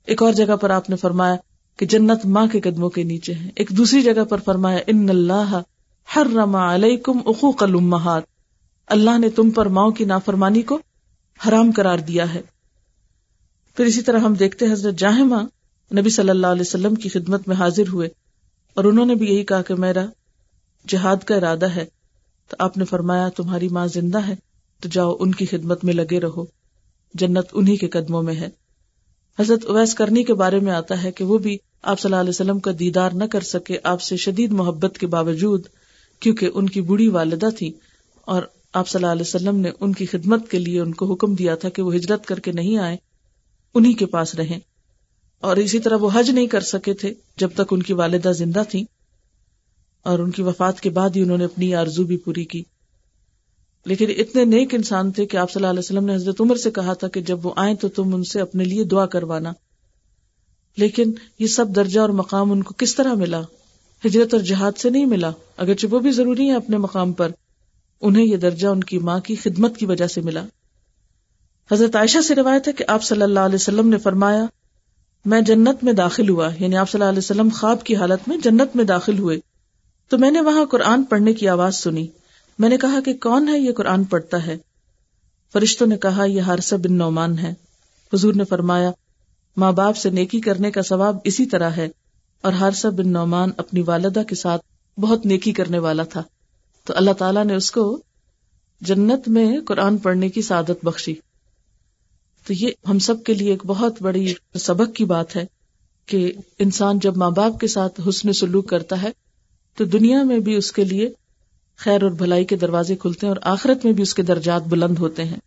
[0.05, 1.35] ایک اور جگہ پر آپ نے فرمایا
[1.77, 5.61] کہ جنت ماں کے قدموں کے نیچے ہے۔ ایک دوسری جگہ پر فرمایا، ان اللہ
[6.15, 8.38] ہر رما علیکم اخوق الامہات۔
[8.89, 10.79] اللہ نے تم پر ماؤں کی نافرمانی کو
[11.47, 12.41] حرام قرار دیا ہے۔
[13.75, 15.35] پھر اسی طرح ہم دیکھتے ہیں حضرت جاہمہ،
[15.99, 18.09] نبی صلی اللہ علیہ وسلم کی خدمت میں حاضر ہوئے
[18.73, 20.05] اور انہوں نے بھی یہی کہا کہ میرا
[20.87, 21.85] جہاد کا ارادہ ہے۔
[22.49, 24.35] تو آپ نے فرمایا، تمہاری ماں زندہ ہے،
[24.81, 26.45] تو جاؤ ان کی خدمت میں لگے رہو۔
[27.13, 28.49] جنت انہی کے قدموں میں ہے۔
[29.39, 32.29] حضرت اویس کرنی کے بارے میں آتا ہے کہ وہ بھی آپ صلی اللہ علیہ
[32.29, 35.63] وسلم کا دیدار نہ کر سکے، آپ سے شدید محبت کے باوجود،
[36.19, 37.73] کیونکہ ان کی بڑی والدہ تھی
[38.21, 41.35] اور آپ صلی اللہ علیہ وسلم نے ان کی خدمت کے لیے ان کو حکم
[41.35, 42.97] دیا تھا کہ وہ ہجرت کر کے نہیں آئے
[43.73, 44.59] انہی کے پاس رہیں۔
[45.39, 48.63] اور اسی طرح وہ حج نہیں کر سکے تھے جب تک ان کی والدہ زندہ
[48.69, 48.85] تھی
[50.03, 52.63] اور ان کی وفات کے بعد ہی انہوں نے اپنی آرزو بھی پوری کی۔
[53.85, 56.71] لیکن اتنے نیک انسان تھے کہ آپ صلی اللہ علیہ وسلم نے حضرت عمر سے
[56.71, 59.53] کہا تھا کہ جب وہ آئیں تو تم ان سے اپنے لیے دعا کروانا۔
[60.77, 63.41] لیکن یہ سب درجہ اور مقام ان کو کس طرح ملا؟
[64.05, 67.31] ہجرت اور جہاد سے نہیں ملا، اگرچہ وہ بھی ضروری ہے اپنے مقام پر۔
[68.01, 70.43] انہیں یہ درجہ ان کی ماں کی خدمت کی وجہ سے ملا۔
[71.71, 74.45] حضرت عائشہ سے روایت ہے کہ آپ صلی اللہ علیہ وسلم نے فرمایا،
[75.25, 78.37] میں جنت میں داخل ہوا یعنی آپ صلی اللہ علیہ وسلم خواب کی حالت میں
[78.37, 79.39] جنت میں داخل ہوئے،
[80.11, 82.07] تو میں نے وہاں قرآن پڑھنے کی آواز سنی۔
[82.59, 84.57] میں نے کہا کہ کون ہے یہ قرآن پڑھتا ہے؟
[85.53, 87.53] فرشتوں نے کہا، یہ ہارسہ بن نعمان ہے۔
[88.13, 88.91] حضور نے فرمایا،
[89.57, 91.87] ماں باپ سے نیکی کرنے کا ثواب اسی طرح ہے،
[92.41, 94.61] اور ہارسہ بن نعمان اپنی والدہ کے ساتھ
[94.97, 96.23] بہت نیکی کرنے والا تھا۔
[96.89, 98.01] تو اللہ تعالیٰ نے اس کو
[98.81, 101.13] جنت میں قرآن پڑھنے کی سعادت بخشی۔
[102.47, 105.45] تو یہ ہم سب کے لیے ایک بہت بڑی سبق کی بات ہے
[106.05, 109.07] کہ انسان جب ماں باپ کے ساتھ حسن سلوک کرتا ہے
[109.75, 111.09] تو دنیا میں بھی اس کے لیے
[111.77, 114.97] خیر اور بھلائی کے دروازے کھلتے ہیں اور آخرت میں بھی اس کے درجات بلند
[114.97, 115.37] ہوتے ہیں۔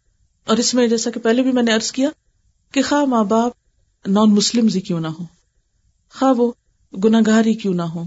[0.45, 2.09] اور اس میں جیسا کہ پہلے بھی میں نے ارض کیا
[2.72, 3.53] کہ خواہ ماں باپ
[4.07, 5.24] نان مسلم ہی کیوں نہ ہو
[6.14, 6.53] خواہ وہ
[7.05, 8.03] گناگار ہی کیوں نہ ہو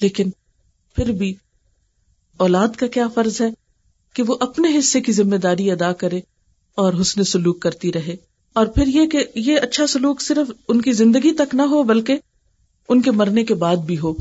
[0.00, 0.30] لیکن
[0.94, 1.34] پھر بھی
[2.36, 3.48] اولاد کا کیا فرض ہے
[4.12, 6.20] کہ وہ اپنے حصے کی ذمہ داری ادا کرے
[6.74, 8.16] اور حسن سلوک کرتی رہے؟
[8.52, 12.16] اور پھر یہ کہ یہ اچھا سلوک صرف ان کی زندگی تک نہ ہو، بلکہ
[12.88, 14.14] ان کے مرنے کے بعد بھی ہو۔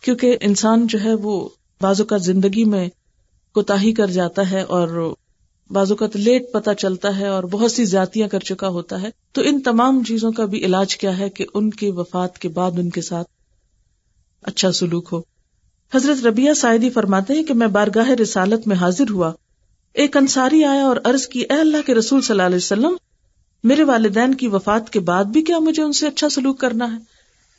[0.00, 1.48] کیونکہ انسان جو ہے وہ
[1.80, 2.88] بازو کا زندگی میں
[3.54, 5.14] کوتا کر جاتا ہے اور
[5.70, 9.42] بازو کا لیٹ پتا چلتا ہے اور بہت سی زیاتیاں کر چکا ہوتا ہے۔ تو
[9.44, 12.90] ان تمام چیزوں کا بھی علاج کیا ہے کہ ان کی وفات کے بعد ان
[12.90, 13.28] کے ساتھ
[14.42, 15.33] اچھا سلوک ہو۔
[15.94, 19.32] حضرت ربیہ سائدی فرماتے ہیں کہ میں بارگاہ رسالت میں حاضر ہوا۔
[19.94, 22.96] ایک انصاری آیا اور عرض کی، اے اللہ کے رسول صلی اللہ علیہ وسلم،
[23.64, 26.98] میرے والدین کی وفات کے بعد بھی کیا مجھے ان سے اچھا سلوک کرنا ہے؟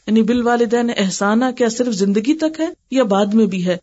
[0.08, 3.78] یعنی بال والدین احسانہ کیا صرف زندگی تک ہے یا بعد میں بھی ہے؟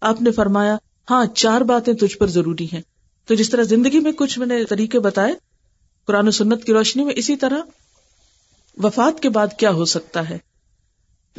[0.00, 0.76] آپ نے فرمایا
[1.10, 2.82] ہاں چار باتیں تجھ پر ضروری ہیں۔
[3.26, 5.34] تو جس طرح زندگی میں کچھ میں نے طریقے بتائے،
[6.06, 7.58] قرآن و سنت کی روشنی میں اسی طرح
[8.82, 10.38] وفات کے بعد کیا ہو سکتا ہے؟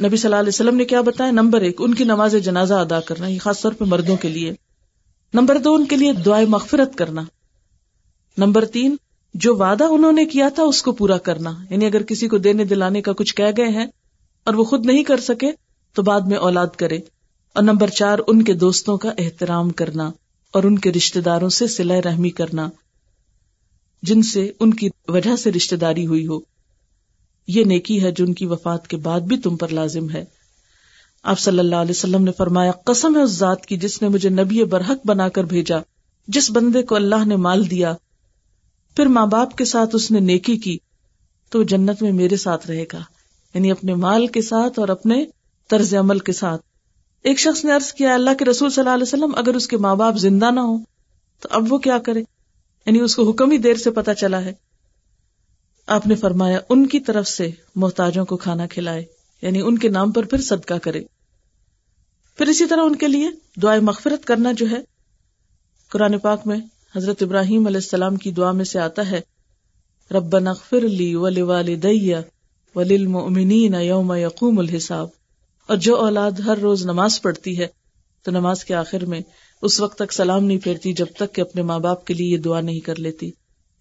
[0.02, 3.00] نبی صلی اللہ علیہ وسلم نے کیا بتایا؟ نمبر ایک، ان کی نماز جنازہ ادا
[3.00, 4.52] کرنا، یہ خاص طور پہ مردوں کے لیے۔
[5.34, 7.22] نمبر دو، ان کے لیے دعائیں مغفرت کرنا۔
[8.38, 8.96] نمبر تین،
[9.34, 12.64] جو وعدہ انہوں نے کیا تھا اس کو پورا کرنا۔ یعنی اگر کسی کو دینے
[12.64, 13.86] دلانے کا کچھ کہہ گئے ہیں
[14.44, 15.52] اور وہ خود نہیں کر سکے،
[15.94, 16.98] تو بعد میں اولاد کرے۔
[17.54, 20.10] اور نمبر چار، ان کے دوستوں کا احترام کرنا
[20.52, 22.70] اور ان کے رشتے داروں سے سلح رحمی کرنا،
[24.02, 26.40] جن سے ان کی وجہ سے رشتے داری ہوئی ہو۔
[27.46, 30.24] یہ نیکی ہے جو ان کی وفات کے بعد بھی تم پر لازم ہے۔
[31.22, 34.28] آپ صلی اللہ علیہ وسلم نے فرمایا، قسم ہے اس ذات کی جس نے مجھے
[34.28, 35.76] نبی برحق بنا کر بھیجا،
[36.28, 37.94] جس بندے کو اللہ نے مال دیا،
[38.96, 40.78] پھر ماں باپ کے ساتھ اس نے نیکی کی،
[41.50, 43.00] تو جنت میں میرے ساتھ رہے گا
[43.54, 45.24] یعنی اپنے مال کے ساتھ اور اپنے
[45.68, 46.62] طرز عمل کے ساتھ۔
[47.22, 49.76] ایک شخص نے عرض کیا، اللہ کے رسول صلی اللہ علیہ وسلم، اگر اس کے
[49.76, 50.76] ماں باپ زندہ نہ ہو
[51.40, 52.20] تو اب وہ کیا کرے؟
[52.86, 54.52] یعنی اس کو حکم ہی دیر سے پتا چلا ہے۔
[55.90, 59.04] آپ نے فرمایا، ان کی طرف سے محتاجوں کو کھانا کھلائے
[59.42, 61.02] یعنی ان کے نام پر پھر صدقہ کرے۔
[62.36, 63.28] پھر اسی طرح ان کے لیے
[63.62, 64.76] دعائیں مغفرت کرنا جو ہے،
[65.90, 66.56] قرآن پاک میں
[66.96, 69.20] حضرت ابراہیم علیہ السلام کی دعا میں سے آتا ہے
[70.10, 72.12] رب نغفر لی ولی والدی
[72.74, 73.08] ولیل
[73.74, 75.08] یوم یقوم الحساب۔
[75.66, 77.66] اور جو اولاد ہر روز نماز پڑھتی ہے،
[78.22, 79.20] تو نماز کے آخر میں
[79.62, 82.38] اس وقت تک سلام نہیں پھیرتی جب تک کہ اپنے ماں باپ کے لیے یہ
[82.38, 83.30] دعا نہیں کر لیتی۔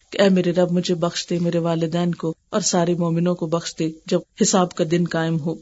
[0.09, 3.75] کہ اے میرے رب، مجھے بخش دے میرے والدین کو اور سارے مومنوں کو بخش
[3.79, 5.55] دے جب حساب کا دن قائم ہو۔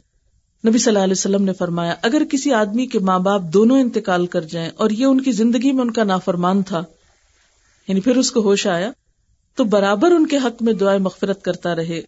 [0.68, 4.26] نبی صلی اللہ علیہ وسلم نے فرمایا، اگر کسی آدمی کے ماں باپ دونوں انتقال
[4.26, 6.84] کر جائیں اور یہ ان کی زندگی میں ان کا نافرمان تھا
[7.88, 8.90] یعنی پھر اس کو ہوش آیا،
[9.54, 12.02] تو برابر ان کے حق میں دعائیں مغفرت کرتا رہے۔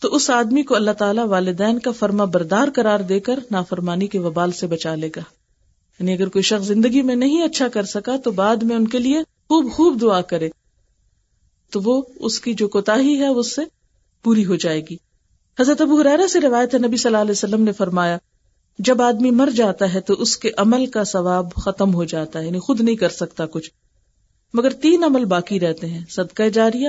[0.00, 4.18] تو اس آدمی کو اللہ تعالیٰ والدین کا فرما بردار قرار دے کر نافرمانی کے
[4.18, 5.22] وبال سے بچا لے گا۔
[6.00, 8.98] یعنی اگر کوئی شخص زندگی میں نہیں اچھا کر سکا، تو بعد میں ان کے
[8.98, 10.48] لیے خوب خوب دعا کرے۔
[11.74, 13.62] تو وہ اس کی جو کوتا ہے اس سے
[14.24, 14.96] پوری ہو جائے گی۔
[15.58, 18.16] حضرت ابو حرارا سے روایت ہے، نبی صلی اللہ علیہ وسلم نے فرمایا،
[18.78, 22.46] جب آدمی مر جاتا ہے تو اس کے عمل کا ثواب ختم ہو جاتا ہے
[22.46, 23.70] یعنی خود نہیں کر سکتا کچھ۔
[24.54, 26.88] مگر تین عمل باقی رہتے ہیں، صدقہ جاریہ،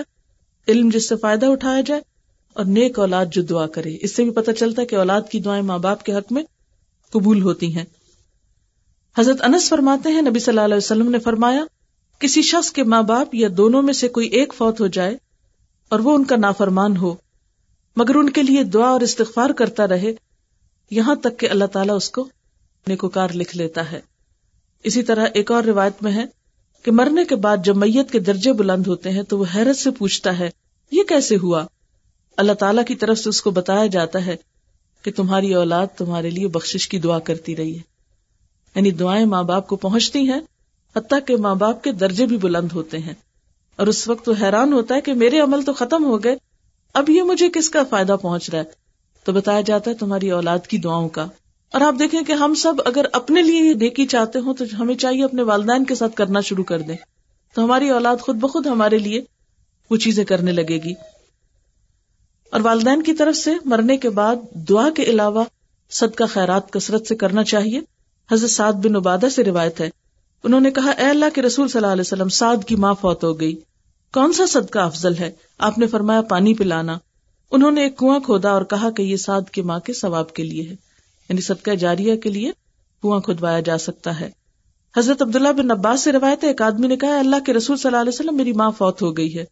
[0.68, 2.02] علم جس سے فائدہ اٹھایا جائے،
[2.54, 5.40] اور نیک اولاد جو دعا کرے۔ اس سے بھی پتہ چلتا ہے کہ اولاد کی
[5.40, 6.44] دعائیں ماں باپ کے حق میں
[7.14, 7.86] قبول ہوتی ہیں۔
[9.16, 11.64] حضرت انس فرماتے ہیں، نبی صلی اللہ علیہ وسلم نے فرمایا
[12.20, 15.18] کسی شخص کے ماں باپ یا دونوں میں سے کوئی ایک فوت ہو جائے
[15.90, 17.16] اور وہ ان کا نافرمان ہو،
[17.96, 20.14] مگر ان کے لیے دعا اور استغفار کرتا رہے،
[20.92, 22.30] یہاں تک کہ اللہ تعالیٰ اس کو
[22.88, 24.00] نیکوکار لکھ لیتا ہے۔
[24.84, 26.26] اسی طرح ایک اور روایت میں ہے
[26.84, 29.92] کہ مرنے کے بعد جب میت کے درجے بلند ہوتے ہیں تو وہ حیرت سے
[29.92, 30.50] پوچھتا ہے،
[30.92, 31.66] یہ کیسے ہوا؟
[32.38, 34.36] اللہ تعالیٰ کی طرف سے اس کو بتایا جاتا ہے
[35.02, 37.82] کہ تمہاری اولاد تمہارے لیے بخشش کی دعا کرتی رہی ہے۔
[38.76, 40.40] یعنی دعائیں ماں باپ کو پہنچتی ہیں
[40.96, 43.14] حتیٰ کہ ماں باپ کے درجے بھی بلند ہوتے ہیں۔
[43.76, 46.36] اور اس وقت وہ حیران ہوتا ہے کہ میرے عمل تو ختم ہو گئے۔
[46.94, 48.64] اب یہ مجھے کس کا فائدہ پہنچ رہا ہے؟
[49.24, 51.28] تو بتایا جاتا ہے تمہاری اولاد کی دعاؤں کا۔
[51.74, 54.96] اور آپ دیکھیں کہ ہم سب اگر اپنے لیے یہ نیکی چاہتے ہوں تو ہمیں
[54.96, 56.96] چاہیے اپنے والدین کے ساتھ کرنا شروع کر دیں۔
[57.54, 59.22] تو ہماری اولاد خود بخود ہمارے لیے
[59.90, 60.94] وہ چیزیں کرنے لگے گی۔
[62.52, 65.44] اور والدین کی طرف سے مرنے کے بعد دعا کے علاوہ
[65.90, 67.82] صدقہ خیرات کثرت سے کرنا چاہیے۔
[68.32, 69.90] حضرت سعد بن عبادہ سے روایت ہے۔
[70.46, 73.24] انہوں نے کہا، اے اللہ کے رسول صلی اللہ علیہ وسلم، سعد کی ماں فوت
[73.24, 73.56] ہو گئی۔
[74.14, 76.98] کون سا صدقہ افضل ہے؟ آپ نے فرمایا، پانی پلانا۔
[77.52, 80.44] انہوں نے ایک کنواں کھودا اور کہا کہ یہ سعد کی ماں کے ثواب کے
[80.44, 80.76] لیے ہے۔
[81.30, 82.52] یعنی صدقہ جاریہ کے لیے
[83.02, 84.32] کنواں کھدوایا جا سکتا ہے۔
[84.98, 87.90] حضرت عبداللہ بن عباس سے روایت ہے، ایک آدمی نے کہا اللہ کے رسول صلی
[87.90, 89.46] اللہ علیہ وسلم، میری ماں فوت ہو گئی ہے۔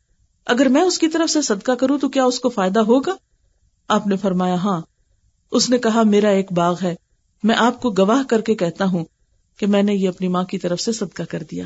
[0.45, 3.13] اگر میں اس کی طرف سے صدقہ کروں تو کیا اس کو فائدہ ہوگا؟
[3.87, 4.81] آپ نے فرمایا ہاں۔
[5.51, 6.95] اس نے کہا، میرا ایک باغ ہے۔
[7.43, 9.05] میں آپ کو گواہ کر کے کہتا ہوں
[9.57, 11.63] کہ میں نے یہ اپنی ماں کی طرف سے صدقہ کر دیا۔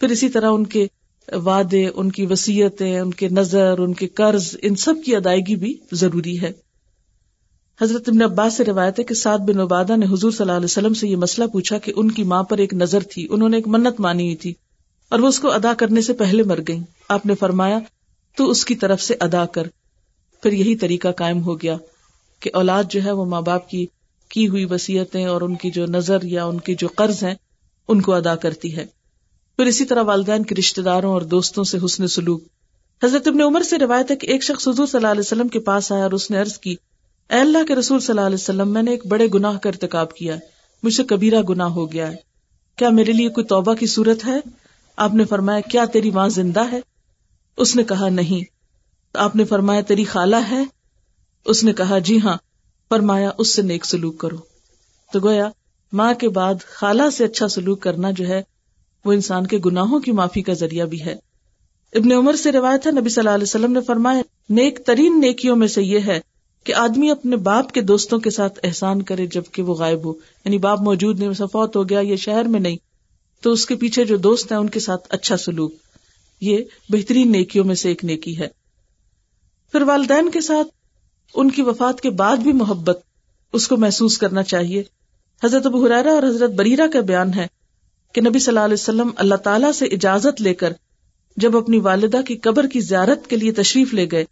[0.00, 0.86] پھر اسی طرح ان کے
[1.32, 5.74] وعدے، ان کی وسیعتیں ان کے نظر، ان کے قرض، ان سب کی ادائیگی بھی
[5.92, 6.52] ضروری ہے۔
[7.80, 10.64] حضرت ابن عباس سے روایت ہے کہ سعد بن عبادہ نے حضور صلی اللہ علیہ
[10.64, 13.56] وسلم سے یہ مسئلہ پوچھا کہ ان کی ماں پر ایک نظر تھی، انہوں نے
[13.56, 14.54] ایک منت مانی ہوئی تھی
[15.08, 17.78] اور وہ اس کو ادا کرنے سے پہلے مر گئی آپ نے فرمایا،
[18.36, 19.66] تو اس کی طرف سے ادا کر۔
[20.42, 21.76] پھر یہی طریقہ قائم ہو گیا
[22.40, 23.86] کہ اولاد جو ہے وہ ماں باپ کی
[24.28, 27.34] کی ہوئی وسیعتیں اور ان کی جو نظر یا ان کے جو قرض ہیں،
[27.88, 28.86] ان کو ادا کرتی ہے۔
[29.56, 32.42] پھر اسی طرح والدین کے رشتے داروں اور دوستوں سے حسن سلوک۔
[33.04, 35.58] حضرت ابن عمر سے روایت ہے کہ ایک شخص حضور صلی اللہ علیہ وسلم کے
[35.58, 36.76] پاس آیا اور اس نے عرض کی،
[37.30, 40.14] اے اللہ کے رسول صلی اللہ علیہ وسلم، میں نے ایک بڑے گناہ کا ارتکاب
[40.14, 40.36] کیا
[40.82, 42.16] مجھ سے کبیرہ گناہ ہو گیا ہے۔
[42.76, 44.40] کیا میرے لیے کوئی توبہ کی صورت ہے؟
[44.96, 46.80] آپ نے فرمایا، کیا تیری ماں زندہ ہے؟
[47.56, 48.44] اس نے کہا، نہیں۔
[49.14, 50.64] آپ نے فرمایا، تیری خالہ ہے؟
[51.44, 52.36] اس نے کہا جی ہاں۔
[52.90, 54.36] فرمایا، اس سے نیک سلوک کرو۔
[55.12, 55.50] تو گویا،
[55.92, 58.42] ماں کے بعد خالہ سے اچھا سلوک کرنا جو ہے،
[59.04, 61.16] وہ انسان کے گناہوں کی معافی کا ذریعہ بھی ہے۔
[61.94, 65.56] ابن عمر سے روایت ہے، نبی صلی اللہ علیہ وسلم نے فرمایا، نیک ترین نیکیوں
[65.56, 66.20] میں سے یہ ہے
[66.64, 70.12] کہ آدمی اپنے باپ کے دوستوں کے ساتھ احسان کرے جبکہ وہ غائب ہو۔
[70.44, 72.76] یعنی باپ موجود نہیں سفوت ہو گیا، یہ شہر میں نہیں۔
[73.42, 75.72] تو اس کے پیچھے جو دوست ہیں، ان کے ساتھ اچھا سلوک۔
[76.40, 76.58] یہ
[76.88, 78.48] بہترین نیکیوں میں سے ایک نیکی ہے۔
[79.72, 80.68] پھر والدین کے ساتھ
[81.36, 83.00] ان کی وفات کے بعد بھی محبت
[83.52, 84.82] اس کو محسوس کرنا چاہیے۔
[85.44, 87.46] حضرت ابو حرارا اور حضرت بریرا کا بیان ہے
[88.12, 90.72] کہ نبی صلی اللہ علیہ وسلم اللہ تعالیٰ سے اجازت لے کر
[91.36, 94.24] جب اپنی والدہ کی قبر کی زیارت کے لیے تشریف لے گئے،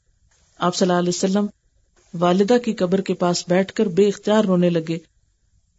[0.58, 1.46] آپ صلی اللہ علیہ وسلم
[2.20, 4.98] والدہ کی قبر کے پاس بیٹھ کر بے اختیار رونے لگے۔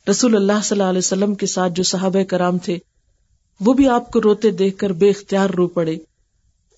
[0.09, 2.77] رسول اللہ صلی اللہ علیہ وسلم کے ساتھ جو صحابہ کرام تھے،
[3.59, 5.95] وہ بھی آپ کو روتے دیکھ کر بے اختیار رو پڑے۔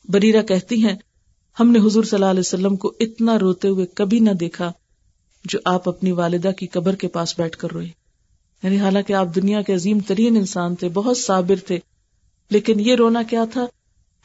[0.10, 0.96] بریرا کہتی ہیں
[1.60, 4.72] ہم نے حضور صلی اللہ علیہ وسلم کو اتنا روتے ہوئے کبھی نہ دیکھا
[5.46, 7.88] جو آپ اپنی والدہ کی قبر کے پاس بیٹھ کر روئے۔
[8.64, 11.80] یعنی حالانکہ آپ دنیا کے عظیم ترین انسان تھے، بہت صابر تھے،
[12.50, 13.66] لیکن یہ رونا کیا تھا؟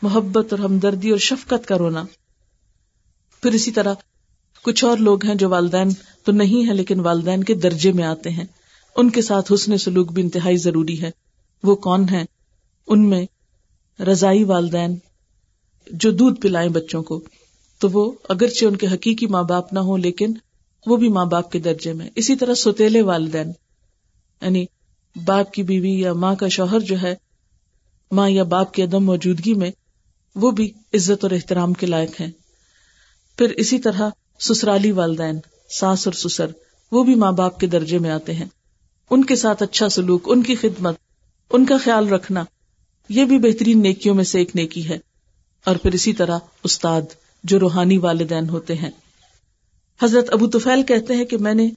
[0.02, 2.04] محبت اور ہمدردی اور شفقت کا رونا۔
[3.42, 3.94] پھر اسی طرح
[4.62, 5.88] کچھ اور لوگ ہیں جو والدین
[6.24, 8.44] تو نہیں ہے لیکن والدین کے درجے میں آتے ہیں۔
[8.96, 11.10] ان کے ساتھ حسن سلوک بھی انتہائی ضروری ہے۔
[11.62, 12.24] وہ کون ہیں؟
[12.86, 13.26] ان میں
[14.02, 14.96] رضائی والدین
[15.90, 17.20] جو دودھ پلائیں بچوں کو،
[17.78, 20.32] تو وہ اگرچہ ان کے حقیقی ماں باپ نہ ہو لیکن
[20.86, 23.48] وہ بھی ماں باپ کے درجے میں۔ اسی طرح سوتےلے والدین
[24.42, 24.66] یعنی
[25.24, 27.14] باپ کی بیوی یا ماں کا شوہر جو ہے،
[28.10, 29.70] ماں یا باپ کی عدم موجودگی میں
[30.34, 32.30] وہ بھی عزت اور احترام کے لائق ہیں۔
[33.38, 34.10] پھر اسی طرح
[34.40, 35.38] سسرالی والدین،
[35.70, 36.46] ساس اور سسر،
[36.92, 38.46] وہ بھی ماں باپ کے درجے میں آتے ہیں۔
[39.10, 40.96] ان کے ساتھ اچھا سلوک، ان کی خدمت،
[41.50, 42.44] ان کا خیال رکھنا،
[43.08, 45.11] یہ بھی بہترین نیکیوں میں سے ایک نیکی ہے۔
[45.66, 47.02] اور پھر اسی طرح استاد
[47.44, 48.90] جو روحانی والدین ہوتے ہیں۔
[50.02, 51.70] حضرت ابو توفیل کہتے ہیں کہ میں نے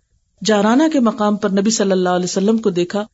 [0.45, 3.05] جارانہ کے مقام پر نبی صلی اللہ علیہ وسلم کو دیکھا،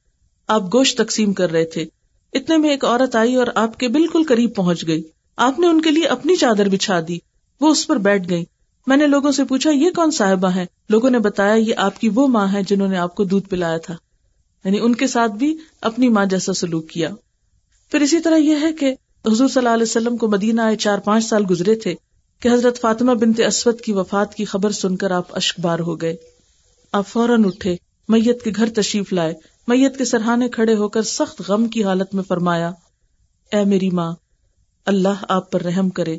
[0.47, 1.85] آپ گوشت تقسیم کر رہے تھے۔
[2.33, 5.03] اتنے میں ایک عورت آئی اور آپ کے بالکل قریب پہنچ گئی۔
[5.35, 7.17] آپ نے ان کے لیے اپنی چادر بچھا دی۔
[7.61, 8.45] وہ اس پر بیٹھ گئی
[8.87, 12.09] میں نے لوگوں سے پوچھا، یہ کون صاحبہ ہے لوگوں نے بتایا، یہ آپ کی
[12.09, 13.95] وہ ماں ہے جنہوں نے آپ کو دودھ پلایا تھا۔
[14.65, 17.09] یعنی ان کے ساتھ بھی اپنی ماں جیسا سلوک کیا۔
[17.91, 18.95] پھر اسی طرح یہ ہے کہ
[19.25, 21.95] حضور صلی اللہ علیہ وسلم کو مدینہ آئے چار پانچ سال گزرے تھے
[22.39, 26.01] کہ حضرت فاطمہ بنت اسود کی وفات کی خبر سن کر آپ اشک بار ہو
[26.01, 26.15] گئے۔
[26.91, 27.75] آپ فوراً اٹھے،
[28.07, 29.33] میت کے گھر تشریف لائے۔
[29.67, 32.71] میت کے سرحانے کھڑے ہو کر سخت غم کی حالت میں فرمایا،
[33.51, 34.11] اے میری ماں،
[34.85, 36.17] اللہ آپ پر رحم کرے۔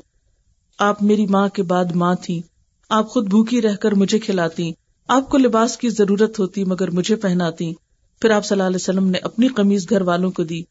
[0.79, 2.43] آپ میری ماں کے بعد ماں تھی
[2.89, 4.73] آپ خود بھوکی رہ کر مجھے کھلاتی۔
[5.09, 7.73] آپ کو لباس کی ضرورت ہوتی مگر مجھے پہناتی۔
[8.21, 10.63] پھر آپ صلی اللہ علیہ وسلم نے اپنی قمیض گھر والوں کو دی۔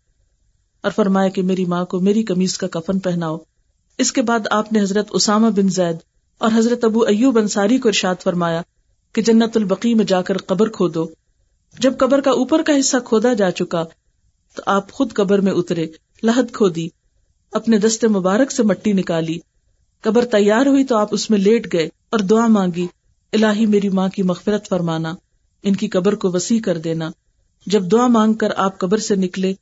[0.81, 3.37] اور فرمایا کہ میری ماں کو میری قمیض کا کفن پہناؤ۔
[3.97, 5.95] اس کے بعد آپ نے حضرت اسامہ بن زید
[6.37, 8.61] اور حضرت ابو ایوب انصاری کو ارشاد فرمایا
[9.13, 11.05] کہ جنت البقی میں جا کر قبر کھودو۔
[11.79, 13.83] جب قبر کا اوپر کا حصہ کھودا جا چکا،
[14.55, 15.87] تو آپ خود قبر میں اترے،
[16.23, 16.87] لہد کھودی،
[17.51, 19.39] اپنے دستے مبارک سے مٹی نکالی۔
[20.01, 22.87] قبر تیار ہوئی تو آپ اس میں لیٹ گئے اور دعا مانگی،
[23.33, 25.13] الہی میری ماں کی مغفرت فرمانا،
[25.63, 27.11] ان کی قبر کو وسیع کر دینا۔
[27.65, 29.53] جب دعا مانگ کر آپ قبر سے نکلے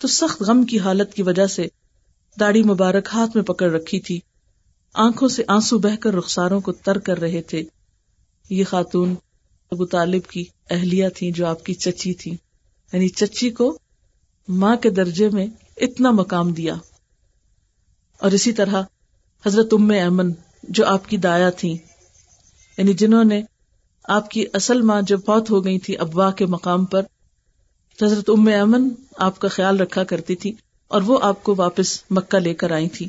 [0.00, 1.68] تو سخت غم کی حالت کی وجہ سے
[2.40, 4.20] داڑھی مبارک ہاتھ میں پکڑ رکھی تھی۔
[4.94, 7.62] آنکھوں سے آنسو بہ کر رخساروں کو تر کر رہے تھے۔
[8.50, 9.14] یہ خاتون
[9.70, 12.30] ابو طالب کی اہلیہ تھی جو آپ کی چچی تھی
[12.92, 13.78] یعنی چچی کو
[14.48, 15.46] ماں کے درجے میں
[15.76, 16.74] اتنا مقام دیا۔
[18.18, 18.82] اور اسی طرح
[19.46, 20.32] حضرت ام ایمن
[20.62, 21.78] جو آپ کی دایا تھی
[22.78, 23.42] یعنی جنہوں نے
[24.04, 27.02] آپ کی اصل ماں جب فوت ہو گئی تھی ابوا کے مقام پر
[28.02, 30.52] حضرت ام ایمن آپ کا خیال رکھا کرتی تھی
[30.88, 33.08] اور وہ آپ کو واپس مکہ لے کر آئی تھی۔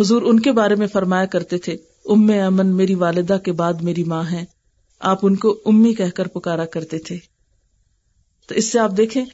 [0.00, 4.04] حضور ان کے بارے میں فرمایا کرتے تھے، ام امن میری والدہ کے بعد میری
[4.04, 4.44] ماں ہے
[4.98, 7.18] آپ ان کو امی کہہ کر پکارا کرتے تھے۔
[8.46, 9.24] تو اس سے آپ دیکھیں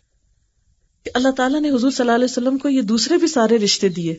[1.02, 3.88] کہ اللہ تعالیٰ نے حضور صلی اللہ علیہ وسلم کو یہ دوسرے بھی سارے رشتے
[3.88, 4.16] دیے۔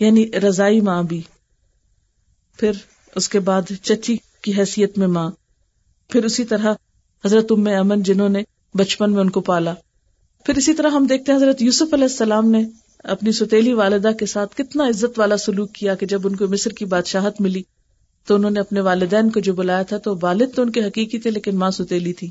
[0.00, 1.22] یعنی رضائی ماں بھی،
[2.56, 2.70] پھر
[3.14, 5.30] اس کے بعد چچی کی حیثیت میں ماں،
[6.08, 6.74] پھر اسی طرح
[7.24, 8.42] حضرت ام امن جنہوں نے
[8.74, 9.74] بچپن میں ان کو پالا۔
[10.44, 12.64] پھر اسی طرح ہم دیکھتے ہیں حضرت یوسف علیہ السلام نے
[12.98, 16.70] اپنی ستیلی والدہ کے ساتھ کتنا عزت والا سلوک کیا کہ جب ان کو مصر
[16.70, 17.62] کی بادشاہت ملی،
[18.26, 21.18] تو انہوں نے اپنے والدین کو جو بلایا تھا تو والد تو ان کے حقیقی
[21.18, 22.30] تھے لیکن ماں ستیلی تھی۔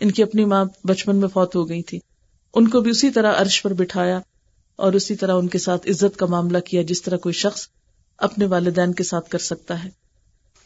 [0.00, 1.98] ان کی اپنی ماں بچپن میں فوت ہو گئی تھی۔
[2.54, 4.20] ان کو بھی اسی طرح عرش پر بٹھایا
[4.76, 7.68] اور اسی طرح ان کے ساتھ عزت کا معاملہ کیا جس طرح کوئی شخص
[8.18, 9.90] اپنے والدین کے ساتھ کر سکتا ہے۔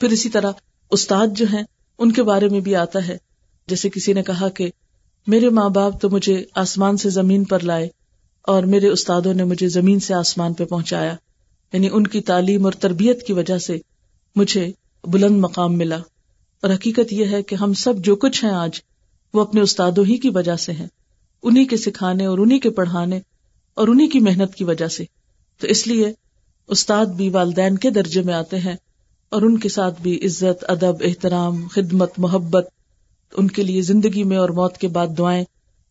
[0.01, 0.53] پھر اسی طرح
[0.91, 1.63] استاد جو ہیں،
[1.99, 3.19] ان کے بارے میں بھی آتا ہے۔
[3.67, 4.71] جیسے کسی نے کہا کہ
[5.27, 7.89] میرے ماں باپ تو مجھے آسمان سے زمین پر لائے
[8.43, 11.17] اور میرے استادوں نے مجھے زمین سے آسمان پہ پہنچایا۔
[11.73, 13.79] یعنی ان کی تعلیم اور تربیت کی وجہ سے
[14.37, 14.73] مجھے
[15.05, 15.99] بلند مقام ملا۔
[16.63, 18.71] اور حقیقت یہ ہے کہ ہم سب جو کچھ ہیں آج،
[19.35, 20.87] وہ اپنے استادوں ہی کی وجہ سے ہیں۔
[21.43, 23.21] انہی کے سکھانے اور انہی کے پڑھانے
[23.75, 25.05] اور انہی کی محنت کی وجہ سے۔
[25.61, 26.13] تو اس لیے
[26.69, 28.77] استاد بھی والدین کے درجے میں آتے ہیں
[29.29, 32.69] اور ان کے ساتھ بھی عزت، ادب، احترام، خدمت، محبت
[33.37, 35.45] ان کے لیے زندگی میں اور موت کے بعد دعائیں،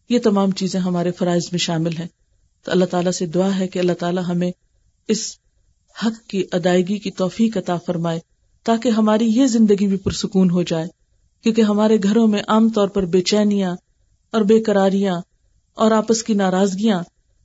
[0.09, 2.07] یہ تمام چیزیں ہمارے فرائض میں شامل ہیں۔
[2.65, 4.51] تو اللہ تعالیٰ سے دعا ہے کہ اللہ تعالیٰ ہمیں
[5.07, 5.37] اس
[6.05, 8.19] حق کی ادائیگی کی توفیق عطا فرمائے،
[8.63, 10.87] تاکہ ہماری یہ زندگی بھی پرسکون ہو جائے۔
[11.43, 13.75] کیونکہ ہمارے گھروں میں عام طور پر بے چینیاں
[14.31, 15.21] اور بے قراریاں
[15.75, 17.03] اور آپس کی ناراضگیاں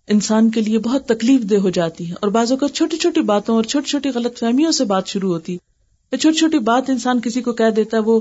[0.09, 3.55] انسان کے لیے بہت تکلیف دہ ہو جاتی ہیں۔ اور بعضوں کا چھوٹی چھوٹی باتوں
[3.55, 7.43] اور چھوٹی چھوٹی غلط فہمیوں سے بات شروع ہوتی ہے۔ چھوٹی چھوٹی بات انسان کسی
[7.43, 8.21] کو کہہ دیتا ہے، وہ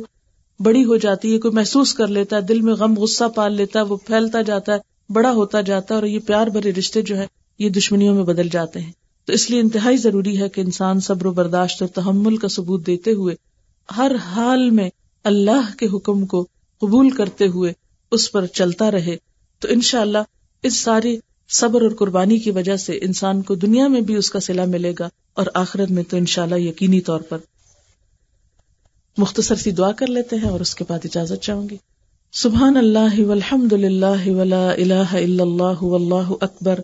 [0.60, 3.80] بڑی ہو جاتی ہے، کوئی محسوس کر لیتا ہے، دل میں غم، غصہ پال لیتا
[3.80, 4.78] ہے، وہ پھیلتا جاتا ہے،
[5.10, 7.28] بڑا ہوتا جاتا ہے اور یہ پیار بھرے رشتے جو ہے
[7.60, 8.92] یہ دشمنیوں میں بدل جاتے ہیں۔
[9.26, 12.88] تو اس لیے انتہائی ضروری ہے کہ انسان صبر و برداشت اور تحمل کا ثبوت
[12.88, 13.36] دیتے ہوئے
[13.98, 14.90] ہر حال میں
[15.24, 16.48] اللہ کے حکم کو
[16.82, 17.74] قبول کرتے ہوئے
[18.12, 19.18] اس پر چلتا رہے۔
[19.60, 21.18] تو انشاءاللہ اللہ اس ساری
[21.50, 24.94] صبر اور قربانی کی وجہ سے انسان کو دنیا میں بھی اس کا سلا ملے
[25.00, 27.38] گا اور آخرت میں تو انشاءاللہ یقینی طور پر
[29.18, 31.78] مختصر سی دعا کر لیتے ہیں اور اس کے بعد اجازت چاہوں گی۔
[32.32, 36.80] سبحان اللہ والحمد للہ ولا الہ الا اللہ واللہ اکبر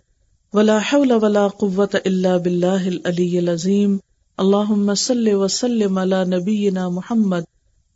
[0.52, 3.96] ولا حول ولا قوة الا باللہ العلی العظیم۔
[4.36, 7.40] اللهم صل وسلم على نبينا محمد۔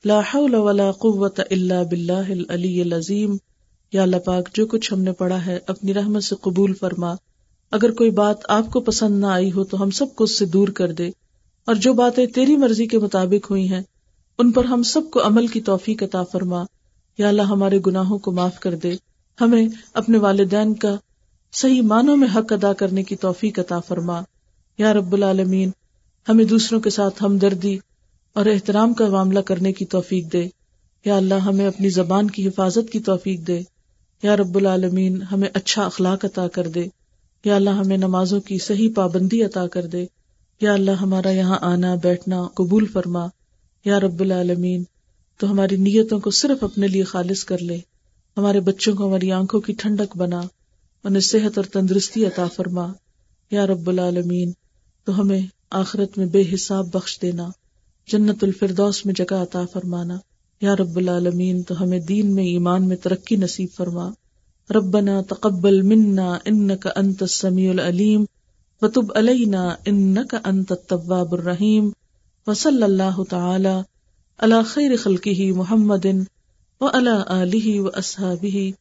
[0.04, 3.36] لا حول ولا قوة الا بالله العلي العظيم
[3.92, 7.14] یا اللہ پاک، جو کچھ ہم نے پڑھا ہے، اپنی رحمت سے قبول فرما۔
[7.70, 10.46] اگر کوئی بات آپ کو پسند نہ آئی ہو تو ہم سب کو اس سے
[10.46, 11.08] دور کر دے۔
[11.66, 13.82] اور جو باتیں تیری مرضی کے مطابق ہوئی ہیں
[14.38, 16.64] ان پر ہم سب کو عمل کی توفیق عطا فرما۔
[17.18, 18.92] یا اللہ ہمارے گناہوں کو معاف کر دے۔
[19.40, 20.96] ہمیں اپنے والدین کا
[21.52, 24.20] صحیح معنوں میں حق ادا کرنے کی توفیق عطا فرما۔
[24.78, 25.70] یا رب العالمین،
[26.28, 27.78] ہمیں دوسروں کے ساتھ ہمدردی
[28.32, 30.48] اور احترام کا معاملہ کرنے کی توفیق دے۔
[31.04, 33.60] یا اللہ ہمیں اپنی زبان کی حفاظت کی توفیق دے۔
[34.22, 36.86] یا رب العالمین، ہمیں اچھا اخلاق عطا کر دے۔
[37.44, 40.06] یا اللہ ہمیں نمازوں کی صحیح پابندی عطا کر دے۔
[40.60, 43.26] یا اللہ ہمارا یہاں آنا بیٹھنا قبول فرما۔
[43.84, 44.84] یا رب العالمین،
[45.38, 47.78] تو ہماری نیتوں کو صرف اپنے لیے خالص کر لے۔
[48.36, 50.42] ہمارے بچوں کو ہماری آنکھوں کی ٹھنڈک بنا،
[51.04, 52.92] انہیں صحت اور تندرستی عطا فرما۔
[53.50, 54.52] یا رب العالمین،
[55.04, 57.48] تو ہمیں آخرت میں بے حساب بخش دینا،
[58.06, 60.18] جنت الفردوس میں جگہ عطا فرمانا۔
[60.60, 64.10] یا رب العالمین، تو ہمیں دین میں ایمان میں ترقی نصیب فرما۔
[64.70, 68.24] ربنا تقبل منا انك انت السميع العليم
[68.82, 71.90] وتب علينا انك انت التواب الرحيم
[72.46, 73.84] وصلى الله تعالى
[74.40, 76.26] على خير خلقه محمد
[76.80, 78.74] وعلى اله واصحابه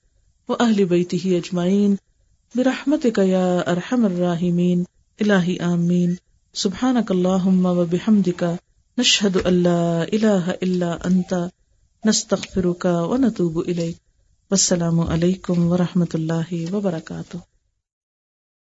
[0.49, 1.97] واهل بيته اجمعين
[2.55, 4.83] برحمتك يا ارحم الراحمين
[5.19, 6.13] الہی آمین
[6.55, 8.43] سبحانك اللهم وبحمدك
[8.97, 11.33] نشهد ان لا اله الا انت
[12.03, 13.97] نستغفرك ونتوب اليك
[14.51, 17.37] السلام علیکم ورحمۃ اللہ وبرکاتہ